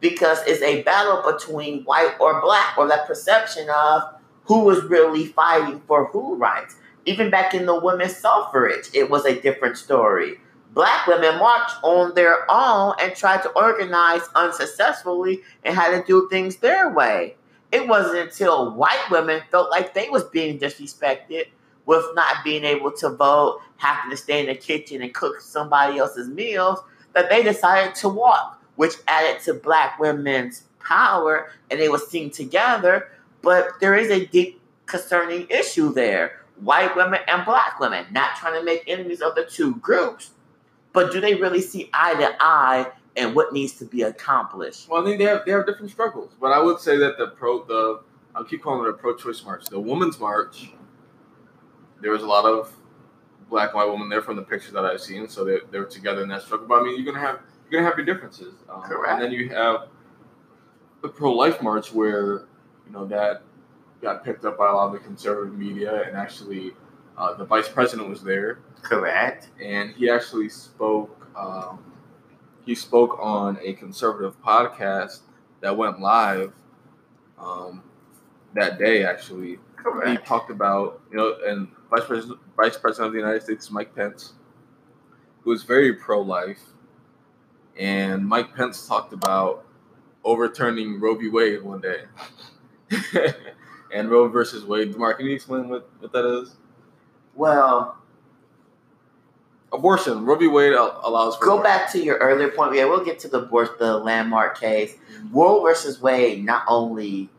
because 0.00 0.38
it's 0.46 0.62
a 0.62 0.82
battle 0.82 1.22
between 1.32 1.84
white 1.84 2.14
or 2.20 2.40
black 2.40 2.76
or 2.76 2.88
that 2.88 3.06
perception 3.06 3.68
of 3.70 4.02
who 4.44 4.60
was 4.60 4.82
really 4.84 5.26
fighting 5.26 5.80
for 5.86 6.06
who 6.06 6.34
rights. 6.36 6.76
Even 7.06 7.30
back 7.30 7.54
in 7.54 7.66
the 7.66 7.78
women's 7.78 8.16
suffrage, 8.16 8.88
it 8.92 9.08
was 9.08 9.24
a 9.24 9.40
different 9.40 9.76
story. 9.76 10.38
Black 10.74 11.06
women 11.06 11.38
marched 11.38 11.76
on 11.82 12.14
their 12.14 12.50
own 12.50 12.94
and 13.00 13.14
tried 13.14 13.42
to 13.42 13.50
organize 13.50 14.22
unsuccessfully 14.34 15.42
and 15.64 15.74
had 15.74 15.90
to 15.90 16.06
do 16.06 16.28
things 16.30 16.56
their 16.56 16.90
way. 16.90 17.36
It 17.70 17.88
wasn't 17.88 18.18
until 18.18 18.74
white 18.74 19.04
women 19.10 19.42
felt 19.50 19.70
like 19.70 19.94
they 19.94 20.08
was 20.08 20.24
being 20.24 20.58
disrespected 20.58 21.46
with 21.86 22.04
not 22.14 22.44
being 22.44 22.64
able 22.64 22.92
to 22.92 23.10
vote, 23.10 23.60
having 23.76 24.10
to 24.10 24.16
stay 24.16 24.40
in 24.40 24.46
the 24.46 24.54
kitchen 24.54 25.02
and 25.02 25.12
cook 25.12 25.40
somebody 25.40 25.98
else's 25.98 26.28
meals, 26.28 26.78
that 27.12 27.28
they 27.28 27.42
decided 27.42 27.94
to 27.96 28.08
walk, 28.08 28.62
which 28.76 28.94
added 29.08 29.42
to 29.42 29.54
black 29.54 29.98
women's 29.98 30.64
power 30.78 31.50
and 31.70 31.80
they 31.80 31.88
were 31.88 31.98
seen 31.98 32.30
together. 32.30 33.08
But 33.42 33.80
there 33.80 33.94
is 33.94 34.10
a 34.10 34.26
deep 34.26 34.60
concerning 34.86 35.46
issue 35.50 35.92
there. 35.92 36.40
White 36.60 36.94
women 36.94 37.20
and 37.26 37.44
black 37.44 37.80
women, 37.80 38.06
not 38.12 38.36
trying 38.36 38.54
to 38.54 38.64
make 38.64 38.84
enemies 38.86 39.20
of 39.20 39.34
the 39.34 39.44
two 39.44 39.74
groups, 39.76 40.30
but 40.92 41.10
do 41.10 41.20
they 41.20 41.34
really 41.34 41.60
see 41.60 41.90
eye 41.92 42.14
to 42.14 42.36
eye 42.38 42.86
and 43.16 43.34
what 43.34 43.52
needs 43.52 43.72
to 43.74 43.84
be 43.84 44.02
accomplished? 44.02 44.88
Well, 44.88 45.02
I 45.02 45.04
think 45.04 45.18
they 45.18 45.24
have 45.24 45.44
they 45.44 45.52
have 45.52 45.66
different 45.66 45.90
struggles, 45.90 46.30
but 46.40 46.52
I 46.52 46.62
would 46.62 46.78
say 46.78 46.96
that 46.98 47.18
the 47.18 47.28
pro 47.28 47.64
the 47.64 48.02
I'll 48.34 48.44
keep 48.44 48.62
calling 48.62 48.86
it 48.86 48.88
a 48.88 48.94
pro-choice 48.94 49.44
march. 49.44 49.66
The 49.66 49.80
women's 49.80 50.18
march, 50.18 50.72
there 52.02 52.10
was 52.12 52.22
a 52.22 52.26
lot 52.26 52.44
of 52.44 52.70
black 53.48 53.70
and 53.70 53.76
white 53.76 53.90
women 53.90 54.08
there 54.08 54.22
from 54.22 54.36
the 54.36 54.42
pictures 54.42 54.72
that 54.72 54.84
I've 54.84 55.00
seen, 55.00 55.28
so 55.28 55.44
they 55.44 55.58
they're 55.70 55.84
together 55.86 56.22
in 56.22 56.28
that 56.28 56.42
struggle. 56.42 56.66
But 56.66 56.80
I 56.80 56.84
mean, 56.84 56.96
you're 57.02 57.10
gonna 57.10 57.24
have 57.24 57.40
you're 57.70 57.80
gonna 57.80 57.88
have 57.88 57.96
your 57.96 58.06
differences, 58.06 58.54
um, 58.68 58.82
Correct. 58.82 59.14
And 59.14 59.22
then 59.22 59.32
you 59.32 59.48
have 59.50 59.88
the 61.00 61.08
pro-life 61.08 61.62
march, 61.62 61.92
where 61.92 62.46
you 62.86 62.92
know 62.92 63.06
that 63.06 63.42
got 64.02 64.24
picked 64.24 64.44
up 64.44 64.58
by 64.58 64.68
a 64.68 64.72
lot 64.72 64.86
of 64.86 64.92
the 64.92 64.98
conservative 64.98 65.56
media, 65.58 66.02
and 66.02 66.16
actually 66.16 66.72
uh, 67.16 67.34
the 67.34 67.44
vice 67.44 67.68
president 67.68 68.08
was 68.08 68.22
there 68.22 68.58
Correct. 68.82 69.48
and 69.62 69.94
he 69.94 70.10
actually 70.10 70.48
spoke. 70.48 71.28
Um, 71.36 71.78
he 72.64 72.74
spoke 72.74 73.18
on 73.20 73.58
a 73.62 73.72
conservative 73.74 74.40
podcast 74.42 75.20
that 75.60 75.76
went 75.76 76.00
live 76.00 76.52
um, 77.38 77.82
that 78.54 78.78
day. 78.78 79.04
Actually, 79.04 79.58
Correct. 79.76 80.08
he 80.10 80.16
talked 80.18 80.50
about 80.50 81.00
you 81.10 81.16
know, 81.16 81.36
and 81.44 81.68
Vice 81.94 82.06
President, 82.06 82.40
Vice 82.56 82.76
President 82.78 83.06
of 83.08 83.12
the 83.12 83.18
United 83.18 83.42
States, 83.42 83.70
Mike 83.70 83.94
Pence, 83.94 84.32
who 85.42 85.50
was 85.50 85.62
very 85.62 85.92
pro-life, 85.92 86.60
and 87.78 88.26
Mike 88.26 88.54
Pence 88.54 88.86
talked 88.86 89.12
about 89.12 89.64
overturning 90.24 91.00
Roe 91.00 91.14
v. 91.14 91.28
Wade 91.28 91.62
one 91.62 91.80
day. 91.80 92.04
and 93.94 94.10
Roe 94.10 94.28
versus 94.28 94.64
Wade. 94.64 94.96
Mark, 94.96 95.18
can 95.18 95.26
you 95.26 95.34
explain 95.34 95.68
what, 95.68 95.88
what 96.00 96.12
that 96.12 96.24
is? 96.24 96.56
Well, 97.34 97.96
Abortion. 99.72 100.26
Roe 100.26 100.36
v. 100.36 100.48
Wade 100.48 100.74
allows 100.74 101.36
for 101.36 101.46
go 101.46 101.58
abortion. 101.58 101.62
back 101.62 101.92
to 101.92 102.02
your 102.02 102.18
earlier 102.18 102.50
point. 102.50 102.74
Yeah, 102.74 102.84
we'll 102.84 103.04
get 103.04 103.18
to 103.20 103.28
the 103.28 103.46
the 103.78 103.98
landmark 103.98 104.60
case. 104.60 104.96
Roe 105.30 105.62
versus 105.62 106.00
Wade. 106.00 106.44
Not 106.44 106.64
only 106.68 107.30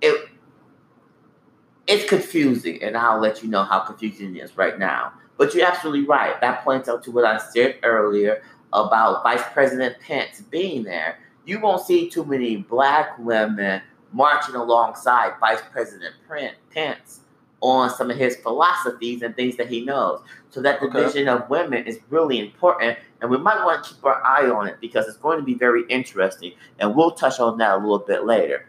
it, 0.00 0.29
it's 1.90 2.08
confusing, 2.08 2.80
and 2.82 2.96
I'll 2.96 3.20
let 3.20 3.42
you 3.42 3.48
know 3.50 3.64
how 3.64 3.80
confusing 3.80 4.36
it 4.36 4.44
is 4.44 4.56
right 4.56 4.78
now. 4.78 5.12
But 5.36 5.54
you're 5.54 5.66
absolutely 5.66 6.06
right. 6.06 6.40
That 6.40 6.62
points 6.62 6.88
out 6.88 7.02
to 7.04 7.10
what 7.10 7.24
I 7.24 7.38
said 7.38 7.78
earlier 7.82 8.42
about 8.72 9.24
Vice 9.24 9.42
President 9.52 9.96
Pence 9.98 10.40
being 10.50 10.84
there. 10.84 11.18
You 11.44 11.58
won't 11.58 11.84
see 11.84 12.08
too 12.08 12.24
many 12.24 12.56
black 12.56 13.18
women 13.18 13.82
marching 14.12 14.54
alongside 14.54 15.32
Vice 15.40 15.62
President 15.72 16.14
Pence 16.72 17.20
on 17.60 17.90
some 17.90 18.10
of 18.10 18.16
his 18.16 18.36
philosophies 18.36 19.22
and 19.22 19.34
things 19.34 19.56
that 19.56 19.68
he 19.68 19.84
knows. 19.84 20.20
So 20.50 20.62
that 20.62 20.80
Okay. 20.80 20.92
division 20.92 21.26
of 21.28 21.50
women 21.50 21.84
is 21.86 21.98
really 22.08 22.38
important, 22.38 22.98
and 23.20 23.30
we 23.30 23.36
might 23.36 23.64
want 23.64 23.82
to 23.82 23.90
keep 23.94 24.04
our 24.04 24.22
eye 24.24 24.48
on 24.48 24.68
it 24.68 24.76
because 24.80 25.08
it's 25.08 25.16
going 25.18 25.38
to 25.38 25.44
be 25.44 25.54
very 25.54 25.82
interesting, 25.88 26.52
and 26.78 26.94
we'll 26.94 27.10
touch 27.10 27.40
on 27.40 27.58
that 27.58 27.74
a 27.74 27.78
little 27.78 27.98
bit 27.98 28.24
later. 28.24 28.66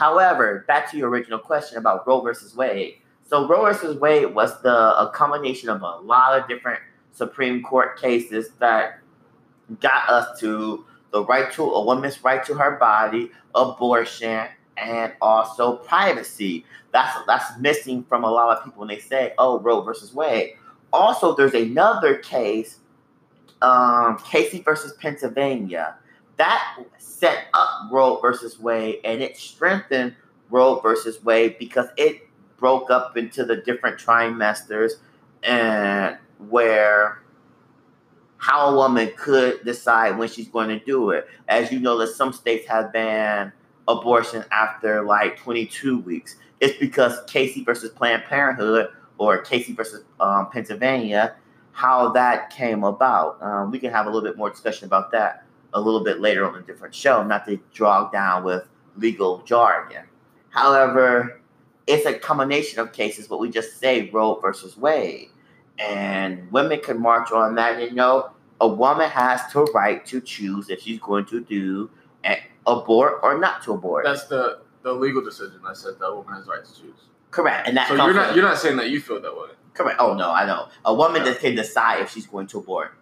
However, 0.00 0.64
back 0.66 0.90
to 0.92 0.96
your 0.96 1.10
original 1.10 1.38
question 1.38 1.76
about 1.76 2.06
Roe 2.06 2.22
versus 2.22 2.56
Wade. 2.56 2.94
So 3.22 3.46
Roe 3.46 3.66
versus 3.66 4.00
Wade 4.00 4.34
was 4.34 4.58
the 4.62 4.98
a 4.98 5.10
combination 5.14 5.68
of 5.68 5.82
a 5.82 5.96
lot 5.98 6.40
of 6.40 6.48
different 6.48 6.80
Supreme 7.12 7.62
Court 7.62 8.00
cases 8.00 8.48
that 8.60 9.00
got 9.80 10.08
us 10.08 10.40
to 10.40 10.86
the 11.10 11.22
right 11.26 11.52
to 11.52 11.64
a 11.64 11.84
woman's 11.84 12.24
right 12.24 12.42
to 12.46 12.54
her 12.54 12.78
body, 12.78 13.30
abortion, 13.54 14.46
and 14.78 15.12
also 15.20 15.76
privacy. 15.76 16.64
That's 16.92 17.18
that's 17.26 17.58
missing 17.58 18.02
from 18.04 18.24
a 18.24 18.30
lot 18.30 18.56
of 18.56 18.64
people 18.64 18.80
when 18.80 18.88
they 18.88 19.00
say, 19.00 19.34
"Oh, 19.36 19.60
Roe 19.60 19.82
versus 19.82 20.14
Wade." 20.14 20.54
Also, 20.94 21.36
there's 21.36 21.52
another 21.52 22.16
case, 22.16 22.78
um, 23.60 24.16
Casey 24.24 24.62
versus 24.62 24.94
Pennsylvania, 24.94 25.96
that 26.40 26.78
set 26.96 27.48
up 27.52 27.68
Roe 27.92 28.18
versus 28.18 28.58
Wade, 28.58 29.00
and 29.04 29.20
it 29.20 29.36
strengthened 29.36 30.14
Roe 30.48 30.80
versus 30.80 31.22
Wade 31.22 31.56
because 31.58 31.88
it 31.98 32.26
broke 32.56 32.90
up 32.90 33.18
into 33.18 33.44
the 33.44 33.56
different 33.56 34.00
trimesters 34.00 34.92
and 35.42 36.16
where 36.48 37.22
how 38.38 38.70
a 38.70 38.74
woman 38.74 39.12
could 39.18 39.62
decide 39.66 40.16
when 40.16 40.28
she's 40.28 40.48
going 40.48 40.70
to 40.70 40.82
do 40.82 41.10
it. 41.10 41.28
As 41.46 41.70
you 41.70 41.78
know, 41.78 41.98
that 41.98 42.08
some 42.08 42.32
states 42.32 42.66
have 42.68 42.90
banned 42.90 43.52
abortion 43.86 44.42
after 44.50 45.02
like 45.02 45.36
22 45.36 45.98
weeks. 45.98 46.36
It's 46.60 46.78
because 46.78 47.18
Casey 47.26 47.62
versus 47.64 47.90
Planned 47.90 48.24
Parenthood 48.24 48.88
or 49.18 49.42
Casey 49.42 49.74
versus 49.74 50.04
um, 50.20 50.48
Pennsylvania, 50.50 51.36
how 51.72 52.08
that 52.12 52.48
came 52.48 52.82
about. 52.82 53.42
Um, 53.42 53.70
we 53.70 53.78
can 53.78 53.90
have 53.92 54.06
a 54.06 54.08
little 54.08 54.26
bit 54.26 54.38
more 54.38 54.48
discussion 54.48 54.86
about 54.86 55.10
that 55.10 55.44
a 55.74 55.80
little 55.80 56.02
bit 56.02 56.20
later 56.20 56.46
on 56.48 56.54
a 56.56 56.62
different 56.62 56.94
show, 56.94 57.22
not 57.22 57.46
to 57.46 57.58
drag 57.72 58.12
down 58.12 58.44
with 58.44 58.64
legal 58.96 59.38
jargon. 59.42 60.04
However, 60.50 61.40
it's 61.86 62.06
a 62.06 62.18
combination 62.18 62.78
of 62.80 62.92
cases, 62.92 63.28
but 63.28 63.38
we 63.38 63.50
just 63.50 63.78
say 63.78 64.10
Roe 64.10 64.38
versus 64.40 64.76
Wade. 64.76 65.28
And 65.78 66.50
women 66.52 66.80
can 66.80 67.00
march 67.00 67.32
on 67.32 67.54
that. 67.54 67.80
You 67.80 67.92
know, 67.92 68.30
a 68.60 68.68
woman 68.68 69.08
has 69.08 69.40
the 69.52 69.62
right 69.74 70.04
to 70.06 70.20
choose 70.20 70.68
if 70.70 70.82
she's 70.82 70.98
going 71.00 71.24
to 71.26 71.40
do 71.40 71.88
an 72.24 72.36
abort 72.66 73.20
or 73.22 73.38
not 73.38 73.62
to 73.64 73.72
abort. 73.72 74.04
That's 74.04 74.24
the 74.24 74.60
the 74.82 74.92
legal 74.92 75.22
decision. 75.22 75.60
I 75.66 75.72
said 75.74 75.94
that 75.98 76.06
a 76.06 76.14
woman 76.16 76.34
has 76.34 76.44
the 76.46 76.50
right 76.52 76.64
to 76.64 76.72
choose. 76.74 77.00
correct. 77.30 77.68
And 77.68 77.76
that 77.76 77.88
So 77.88 77.94
you're 77.94 78.12
not 78.12 78.34
you're 78.34 78.44
not 78.44 78.58
saying 78.58 78.76
that 78.76 78.90
you 78.90 79.00
feel 79.00 79.20
that 79.20 79.34
way. 79.34 79.48
correct. 79.74 79.98
Oh 80.00 80.14
no, 80.14 80.30
I 80.30 80.44
know. 80.44 80.68
A 80.84 80.92
woman 80.94 81.24
Yeah. 81.24 81.32
that 81.32 81.40
can 81.40 81.54
decide 81.54 82.00
if 82.02 82.10
she's 82.10 82.26
going 82.26 82.46
to 82.48 82.58
abort. 82.58 82.92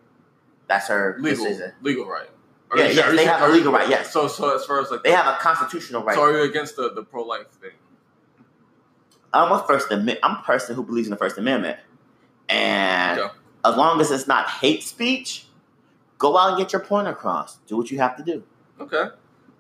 That's 0.68 0.86
her 0.88 1.16
Legal 1.20 1.44
decision. 1.46 1.72
legal 1.82 2.06
right. 2.06 2.28
Yeah, 2.76 2.84
yes, 2.84 2.96
you 2.96 3.02
they 3.12 3.16
saying- 3.18 3.28
have 3.28 3.48
a 3.48 3.52
legal 3.52 3.72
right, 3.72 3.88
yes. 3.88 4.12
So 4.12 4.28
so 4.28 4.54
as 4.54 4.64
far 4.64 4.80
as 4.80 4.90
like 4.90 5.02
They 5.02 5.12
have 5.12 5.26
a 5.26 5.38
constitutional 5.40 6.02
right. 6.04 6.14
so 6.14 6.22
are 6.22 6.32
you 6.32 6.42
against 6.42 6.76
the, 6.76 6.92
the 6.92 7.02
pro 7.02 7.22
life 7.22 7.48
thing? 7.60 7.70
I'm 9.32 9.52
a 9.52 9.62
First 9.66 9.90
Amendment. 9.90 10.18
I'm 10.22 10.38
a 10.38 10.42
person 10.42 10.74
who 10.74 10.82
believes 10.82 11.06
in 11.06 11.10
the 11.10 11.16
First 11.16 11.38
Amendment, 11.38 11.78
and 12.48 13.18
Yeah. 13.18 13.28
as 13.64 13.76
long 13.76 14.00
as 14.00 14.10
it's 14.10 14.26
not 14.26 14.48
hate 14.48 14.82
speech, 14.82 15.46
go 16.18 16.36
out 16.36 16.50
and 16.50 16.58
get 16.58 16.72
your 16.72 16.80
point 16.82 17.08
across. 17.08 17.56
Do 17.66 17.76
what 17.76 17.90
you 17.90 17.98
have 17.98 18.16
to 18.16 18.22
do. 18.22 18.42
Okay. 18.80 19.04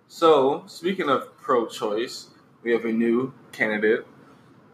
So 0.06 0.64
speaking 0.66 1.08
of 1.10 1.36
pro 1.38 1.66
choice, 1.66 2.28
we 2.62 2.72
have 2.72 2.84
a 2.84 2.92
new 2.92 3.32
candidate. 3.52 4.06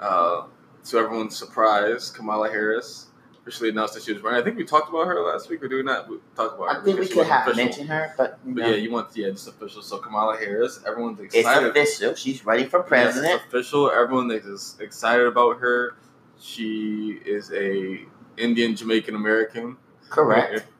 Uh, 0.00 0.46
to 0.84 0.98
everyone's 0.98 1.36
surprise, 1.36 2.10
Kamala 2.10 2.50
Harris 2.50 3.06
officially 3.44 3.68
announced 3.68 3.92
that 3.92 4.02
she 4.02 4.12
was 4.12 4.22
running. 4.22 4.40
I 4.40 4.44
think 4.44 4.56
we 4.56 4.64
talked 4.64 4.88
about 4.88 5.06
her 5.06 5.20
last 5.20 5.50
week, 5.50 5.62
or 5.62 5.68
do 5.68 5.76
we 5.76 5.82
not 5.82 6.08
we 6.08 6.16
talk 6.34 6.54
about 6.54 6.74
her? 6.74 6.80
I 6.80 6.84
think 6.84 6.98
we 6.98 7.06
could 7.06 7.26
have 7.26 7.46
official. 7.46 7.64
mentioned 7.64 7.88
her, 7.90 8.14
but, 8.16 8.38
you 8.46 8.54
But 8.54 8.60
yeah, 8.62 8.76
you 8.76 8.90
want 8.90 9.14
yeah, 9.14 9.28
just 9.30 9.48
official. 9.48 9.82
So 9.82 9.98
Kamala 9.98 10.38
Harris, 10.38 10.80
everyone's 10.86 11.20
excited. 11.20 11.76
it's 11.76 11.98
official. 11.98 12.14
She's 12.14 12.44
running 12.46 12.68
for 12.68 12.82
president. 12.82 13.34
it's 13.34 13.44
official. 13.44 13.90
Everyone 13.90 14.30
is 14.30 14.76
excited 14.80 15.26
about 15.26 15.58
her. 15.58 15.96
She 16.40 17.20
is 17.26 17.52
a 17.52 18.06
Indian 18.38 18.74
Jamaican 18.74 19.14
American. 19.14 19.76
Correct. 20.08 20.64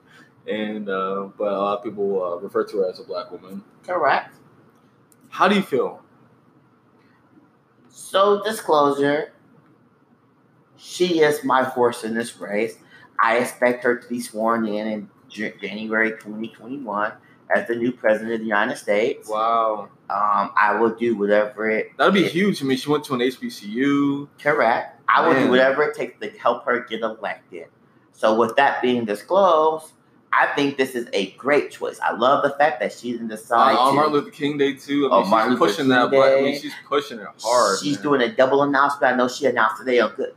And 0.47 0.91
uh, 0.91 1.31
but 1.39 1.55
a 1.55 1.57
lot 1.59 1.79
of 1.79 1.85
people 1.85 2.23
uh, 2.23 2.37
refer 2.37 2.65
to 2.65 2.77
her 2.81 2.91
as 2.91 3.01
a 3.01 3.05
black 3.05 3.33
woman. 3.33 3.65
Correct. 3.83 4.35
How 5.31 5.49
do 5.49 5.55
you 5.55 5.63
feel? 5.63 6.03
So, 7.89 8.45
disclosure 8.45 9.33
she 10.85 11.21
is 11.21 11.43
my 11.45 11.63
horse 11.63 12.05
in 12.05 12.15
this 12.15 12.39
race. 12.39 12.77
I 13.19 13.39
expect 13.39 13.83
her 13.85 13.97
to 13.97 14.09
be 14.09 14.21
sworn 14.21 14.67
in 14.67 14.87
in 14.87 15.09
January 15.31 16.11
2021 16.11 17.13
as 17.55 17.67
the 17.69 17.75
new 17.75 17.93
president 17.93 18.35
of 18.35 18.41
the 18.41 18.45
United 18.47 18.77
States. 18.77 19.29
Wow, 19.29 19.89
Um, 20.11 20.51
I 20.57 20.77
will 20.79 20.91
do 20.91 21.17
whatever 21.17 21.69
it. 21.71 21.93
that'd 21.97 22.13
be 22.13 22.27
it- 22.27 22.33
huge. 22.33 22.63
I 22.63 22.67
mean, 22.67 22.77
she 22.77 22.91
went 22.91 23.05
to 23.05 23.15
an 23.15 23.21
HBCU. 23.23 24.29
Correct. 24.43 25.01
I 25.09 25.27
will 25.27 25.33
Man. 25.35 25.45
do 25.47 25.51
whatever 25.51 25.83
it 25.85 25.95
takes 25.97 26.19
to 26.21 26.31
help 26.39 26.65
her 26.67 26.81
get 26.81 27.01
elected. 27.01 27.67
So, 28.13 28.35
with 28.37 28.55
that 28.57 28.81
being 28.83 29.05
disclosed, 29.05 29.93
I 30.33 30.47
think 30.57 30.77
this 30.79 30.95
is 30.95 31.09
a 31.13 31.31
great 31.33 31.71
choice. 31.71 31.99
I 32.01 32.13
love 32.13 32.43
the 32.43 32.51
fact 32.51 32.81
that 32.81 32.93
she 32.93 33.13
didn't 33.13 33.31
Uh, 33.33 33.37
decide 33.37 33.77
on. 33.77 33.95
Martin 33.95 34.13
Luther 34.15 34.31
King 34.31 34.59
Day 34.59 34.75
too. 34.75 35.09
I 35.11 35.17
Oh, 35.17 35.21
mean, 35.23 35.31
Martin 35.31 35.53
she's 35.53 35.61
Luther 35.61 35.71
pushing 35.73 35.85
King 35.85 35.89
that. 35.91 36.11
Black, 36.11 36.33
I 36.33 36.41
mean, 36.43 36.59
she's 36.61 36.73
pushing 36.89 37.19
it 37.21 37.27
hard. 37.43 37.79
She's 37.81 37.97
man. 37.97 38.03
doing 38.03 38.21
a 38.23 38.29
double 38.35 38.63
announcement. 38.63 39.15
I 39.15 39.17
know 39.17 39.29
she 39.29 39.47
announced 39.47 39.79
today 39.79 40.01
on 40.01 40.13
Good 40.17 40.35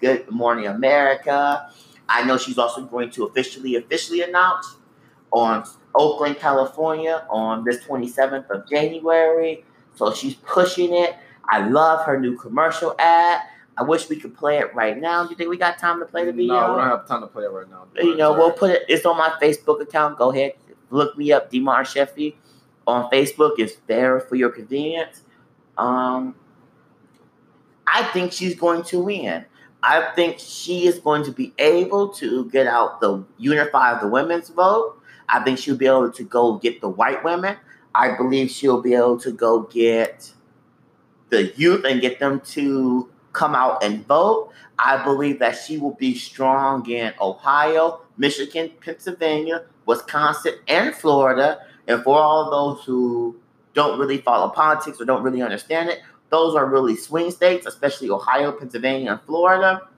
Good 0.00 0.30
Morning 0.30 0.66
America. 0.66 1.70
I 2.08 2.24
know 2.24 2.38
she's 2.38 2.58
also 2.58 2.84
going 2.84 3.10
to 3.10 3.24
officially 3.24 3.76
officially 3.76 4.22
announce 4.22 4.76
on 5.30 5.64
Oakland, 5.94 6.38
California 6.38 7.24
on 7.30 7.64
this 7.64 7.84
27th 7.84 8.48
of 8.50 8.68
January. 8.68 9.64
So 9.94 10.12
she's 10.12 10.34
pushing 10.34 10.94
it. 10.94 11.14
I 11.48 11.66
love 11.68 12.06
her 12.06 12.18
new 12.18 12.36
commercial 12.36 12.94
ad. 12.98 13.42
I 13.76 13.82
wish 13.82 14.08
we 14.08 14.16
could 14.16 14.36
play 14.36 14.58
it 14.58 14.74
right 14.74 14.98
now. 14.98 15.24
Do 15.24 15.30
you 15.30 15.36
think 15.36 15.50
we 15.50 15.56
got 15.56 15.78
time 15.78 16.00
to 16.00 16.06
play 16.06 16.24
the 16.24 16.32
video? 16.32 16.54
No, 16.54 16.74
we 16.74 16.80
don't 16.80 16.88
have 16.90 17.06
time 17.06 17.20
to 17.22 17.26
play 17.26 17.44
it 17.44 17.50
right 17.50 17.68
now. 17.70 17.86
you 17.96 18.16
know, 18.16 18.32
we'll 18.32 18.52
put 18.52 18.70
it. 18.70 18.82
It's 18.88 19.06
on 19.06 19.16
my 19.16 19.30
Facebook 19.40 19.80
account. 19.80 20.18
Go 20.18 20.30
ahead, 20.30 20.52
look 20.90 21.16
me 21.16 21.32
up, 21.32 21.50
Demar 21.50 21.84
Sheffy, 21.84 22.34
on 22.86 23.10
Facebook. 23.10 23.52
It's 23.58 23.76
there 23.86 24.20
for 24.20 24.34
your 24.34 24.50
convenience. 24.50 25.22
Um, 25.78 26.34
I 27.86 28.04
think 28.12 28.32
she's 28.32 28.54
going 28.54 28.82
to 28.84 29.00
win. 29.00 29.46
I 29.82 30.10
think 30.14 30.38
she 30.38 30.86
is 30.86 30.98
going 30.98 31.24
to 31.24 31.32
be 31.32 31.52
able 31.58 32.08
to 32.14 32.48
get 32.50 32.66
out 32.66 33.00
the 33.00 33.24
unify 33.38 33.98
the 34.00 34.08
women's 34.08 34.50
vote. 34.50 35.00
I 35.28 35.42
think 35.42 35.58
she'll 35.58 35.76
be 35.76 35.86
able 35.86 36.10
to 36.12 36.24
go 36.24 36.58
get 36.58 36.80
the 36.80 36.88
white 36.88 37.24
women. 37.24 37.56
I 37.94 38.16
believe 38.16 38.50
she'll 38.50 38.82
be 38.82 38.94
able 38.94 39.18
to 39.20 39.32
go 39.32 39.62
get 39.62 40.32
the 41.30 41.52
youth 41.56 41.84
and 41.84 42.00
get 42.00 42.18
them 42.18 42.40
to 42.40 43.08
come 43.32 43.54
out 43.54 43.82
and 43.82 44.06
vote. 44.06 44.52
I 44.78 45.02
believe 45.02 45.38
that 45.38 45.52
she 45.52 45.78
will 45.78 45.94
be 45.94 46.14
strong 46.14 46.88
in 46.88 47.14
Ohio, 47.20 48.00
Michigan, 48.16 48.70
Pennsylvania, 48.80 49.64
Wisconsin, 49.86 50.54
and 50.68 50.94
Florida. 50.94 51.60
And 51.86 52.02
for 52.02 52.18
all 52.18 52.50
those 52.50 52.84
who 52.84 53.36
don't 53.74 53.98
really 53.98 54.18
follow 54.18 54.48
politics 54.48 55.00
or 55.00 55.04
don't 55.04 55.22
really 55.22 55.42
understand 55.42 55.90
it, 55.90 56.00
those 56.30 56.54
are 56.54 56.66
really 56.66 56.96
swing 56.96 57.30
states, 57.30 57.66
especially 57.66 58.10
Ohio, 58.10 58.52
Pennsylvania, 58.52 59.12
and 59.12 59.20
Florida. 59.22 59.88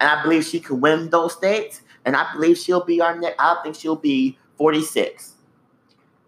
And 0.00 0.08
I 0.08 0.22
believe 0.22 0.44
she 0.44 0.60
can 0.60 0.80
win 0.80 1.10
those 1.10 1.32
states. 1.32 1.82
And 2.04 2.14
I 2.16 2.32
believe 2.32 2.56
she'll 2.56 2.84
be 2.84 3.00
our 3.00 3.18
next. 3.18 3.36
I 3.38 3.58
think 3.62 3.74
she'll 3.74 3.96
be 3.96 4.38
46. 4.56 5.34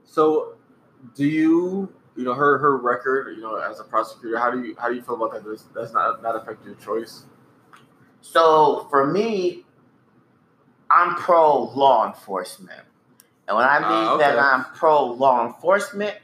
So, 0.04 0.54
do 1.14 1.24
you, 1.24 1.92
you 2.16 2.24
know, 2.24 2.34
her 2.34 2.58
her 2.58 2.76
record, 2.78 3.36
you 3.36 3.42
know, 3.42 3.56
as 3.56 3.78
a 3.78 3.84
prosecutor, 3.84 4.38
how 4.38 4.50
do 4.50 4.62
you 4.64 4.74
how 4.78 4.88
do 4.88 4.94
you 4.96 5.02
feel 5.02 5.14
about 5.14 5.32
that? 5.32 5.44
Does 5.44 5.64
that's 5.74 5.92
not 5.92 6.22
not 6.22 6.34
affect 6.34 6.64
your 6.64 6.74
choice? 6.74 7.24
So 8.20 8.88
for 8.90 9.06
me, 9.06 9.64
I'm 10.90 11.14
pro 11.14 11.64
law 11.74 12.06
enforcement. 12.08 12.82
And 13.46 13.56
when 13.56 13.66
I 13.66 13.78
mean 13.78 13.88
Ah, 13.88 14.16
that. 14.18 14.38
I'm 14.38 14.64
pro 14.74 15.04
law 15.04 15.46
enforcement, 15.46 16.16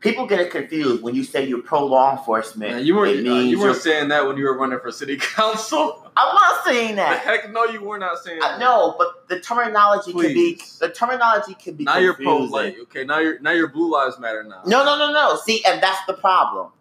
people 0.00 0.26
get 0.26 0.40
it 0.40 0.50
confused 0.50 1.02
when 1.02 1.14
you 1.14 1.24
say 1.24 1.46
you're 1.46 1.62
pro 1.62 1.84
law 1.84 2.16
enforcement. 2.16 2.72
Man, 2.72 2.84
you 2.86 2.94
weren't 2.96 3.26
uh, 3.26 3.34
you 3.34 3.58
weren't 3.58 3.76
saying 3.80 4.08
that 4.08 4.26
when 4.26 4.36
you 4.36 4.44
were 4.44 4.56
running 4.56 4.78
for 4.80 4.92
city 4.92 5.16
council. 5.20 6.10
I'm 6.16 6.34
not 6.34 6.64
saying 6.64 6.96
that. 6.96 7.12
the 7.24 7.30
heck 7.30 7.52
no, 7.52 7.64
you 7.64 7.82
were 7.82 7.98
not 7.98 8.18
saying 8.18 8.40
I 8.42 8.52
that. 8.52 8.60
know, 8.60 8.94
but 8.98 9.28
the 9.28 9.40
terminology 9.40 10.12
can 10.12 10.20
be 10.34 10.60
the 10.80 10.88
terminology 10.90 11.54
can 11.54 11.74
be 11.74 11.84
Now 11.84 11.98
you're 11.98 12.14
pro 12.14 12.38
confusing. 12.38 12.52
like 12.52 12.78
okay. 12.82 13.04
Now 13.04 13.18
you're 13.18 13.38
now 13.40 13.52
your 13.52 13.68
blue 13.68 13.90
lives 13.92 14.18
matter 14.18 14.42
now. 14.42 14.62
No, 14.66 14.84
no, 14.84 14.98
no, 14.98 15.12
no. 15.12 15.36
See, 15.44 15.62
and 15.66 15.82
that's 15.82 16.04
the 16.06 16.14
problem. 16.14 16.72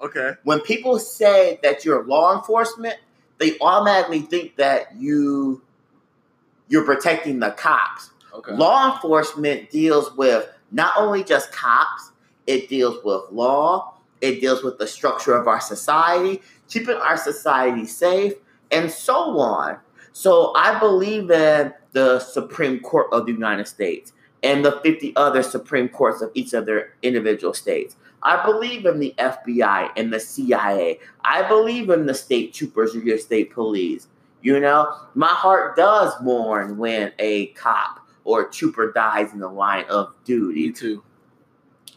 Okay. 0.00 0.32
When 0.44 0.60
people 0.60 0.98
say 0.98 1.58
that 1.62 1.84
you're 1.84 2.04
law 2.04 2.36
enforcement, 2.36 2.96
they 3.38 3.58
automatically 3.58 4.20
think 4.20 4.56
that 4.56 4.94
you 4.96 5.62
you're 6.68 6.84
protecting 6.84 7.40
the 7.40 7.50
cops. 7.50 8.10
Okay. 8.32 8.52
Law 8.52 8.94
enforcement 8.94 9.70
deals 9.70 10.14
with 10.16 10.48
not 10.72 10.94
only 10.96 11.22
just 11.22 11.52
cops, 11.52 12.10
it 12.46 12.68
deals 12.68 13.02
with 13.04 13.22
law, 13.30 13.94
it 14.20 14.40
deals 14.40 14.62
with 14.62 14.78
the 14.78 14.86
structure 14.86 15.34
of 15.34 15.48
our 15.48 15.60
society, 15.60 16.40
keeping 16.68 16.96
our 16.96 17.16
society 17.16 17.86
safe, 17.86 18.34
and 18.70 18.90
so 18.90 19.38
on. 19.38 19.78
So 20.12 20.52
I 20.54 20.78
believe 20.78 21.30
in 21.30 21.74
the 21.92 22.20
Supreme 22.20 22.80
Court 22.80 23.08
of 23.12 23.26
the 23.26 23.32
United 23.32 23.66
States 23.66 24.12
and 24.42 24.64
the 24.64 24.80
50 24.82 25.14
other 25.16 25.42
Supreme 25.42 25.88
Courts 25.88 26.20
of 26.22 26.30
each 26.34 26.52
of 26.52 26.66
their 26.66 26.94
individual 27.02 27.54
states. 27.54 27.96
I 28.22 28.44
believe 28.44 28.86
in 28.86 29.00
the 29.00 29.14
FBI 29.18 29.90
and 29.96 30.12
the 30.12 30.20
CIA. 30.20 31.00
I 31.24 31.46
believe 31.46 31.90
in 31.90 32.06
the 32.06 32.14
state 32.14 32.54
troopers 32.54 32.94
or 32.94 33.00
your 33.00 33.18
state 33.18 33.52
police. 33.52 34.08
You 34.40 34.60
know, 34.60 34.94
my 35.14 35.28
heart 35.28 35.76
does 35.76 36.12
mourn 36.22 36.76
when 36.76 37.12
a 37.18 37.46
cop 37.48 38.00
or 38.24 38.42
a 38.42 38.50
trooper 38.50 38.92
dies 38.92 39.32
in 39.32 39.40
the 39.40 39.48
line 39.48 39.84
of 39.88 40.12
duty. 40.24 40.66
Me 40.66 40.72
too. 40.72 41.02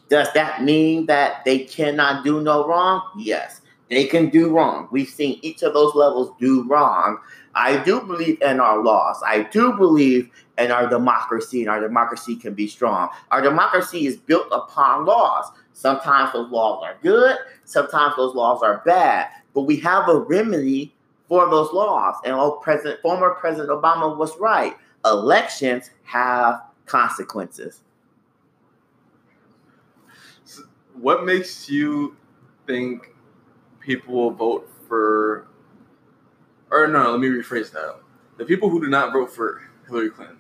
Does 0.10 0.32
that 0.34 0.64
mean 0.64 1.06
that 1.08 1.44
they 1.46 1.60
cannot 1.60 2.24
do 2.24 2.42
no 2.42 2.68
wrong? 2.68 3.02
Yes, 3.18 3.62
they 3.90 4.06
can 4.06 4.30
do 4.30 4.50
wrong. 4.50 4.88
We've 4.92 5.10
seen 5.10 5.40
each 5.42 5.64
of 5.64 5.74
those 5.74 5.96
levels 5.96 6.32
do 6.40 6.64
wrong. 6.68 7.20
I 7.56 7.84
do 7.84 8.02
believe 8.02 8.42
in 8.42 8.60
our 8.60 8.84
laws. 8.84 9.22
I 9.26 9.44
do 9.44 9.74
believe 9.74 10.30
in 10.58 10.72
our 10.72 10.88
democracy, 10.90 11.62
and 11.62 11.70
our 11.70 11.80
democracy 11.80 12.36
can 12.36 12.54
be 12.54 12.68
strong. 12.68 13.10
Our 13.32 13.42
democracy 13.42 14.06
is 14.06 14.18
built 14.18 14.48
upon 14.52 15.06
laws. 15.06 15.46
Sometimes 15.74 16.34
those 16.34 16.50
laws 16.50 16.84
are 16.84 16.98
good, 17.04 17.38
sometimes 17.66 18.16
those 18.16 18.34
laws 18.34 18.64
are 18.64 18.82
bad, 18.84 19.30
but 19.54 19.62
we 19.62 19.78
have 19.78 20.10
a 20.10 20.18
remedy 20.18 20.94
for 21.28 21.48
those 21.50 21.72
laws. 21.72 22.16
And 22.26 22.34
oh, 22.34 22.54
President, 22.64 23.02
former 23.02 23.32
President 23.32 23.70
Obama 23.70 24.18
was 24.18 24.36
right. 24.40 24.76
Elections 25.06 25.92
have 26.04 26.62
consequences. 26.88 27.82
So 30.46 30.64
what 31.00 31.26
makes 31.26 31.70
you 31.70 32.16
think 32.66 33.14
people 33.80 34.14
will 34.16 34.32
vote 34.32 34.70
for? 34.88 35.48
Or 36.70 36.88
no, 36.88 37.12
let 37.12 37.20
me 37.20 37.28
rephrase 37.30 37.72
that. 37.72 37.98
The 38.38 38.46
people 38.46 38.70
who 38.70 38.82
do 38.82 38.88
not 38.88 39.14
vote 39.14 39.32
for 39.34 39.62
Hillary 39.88 40.10
Clinton, 40.10 40.38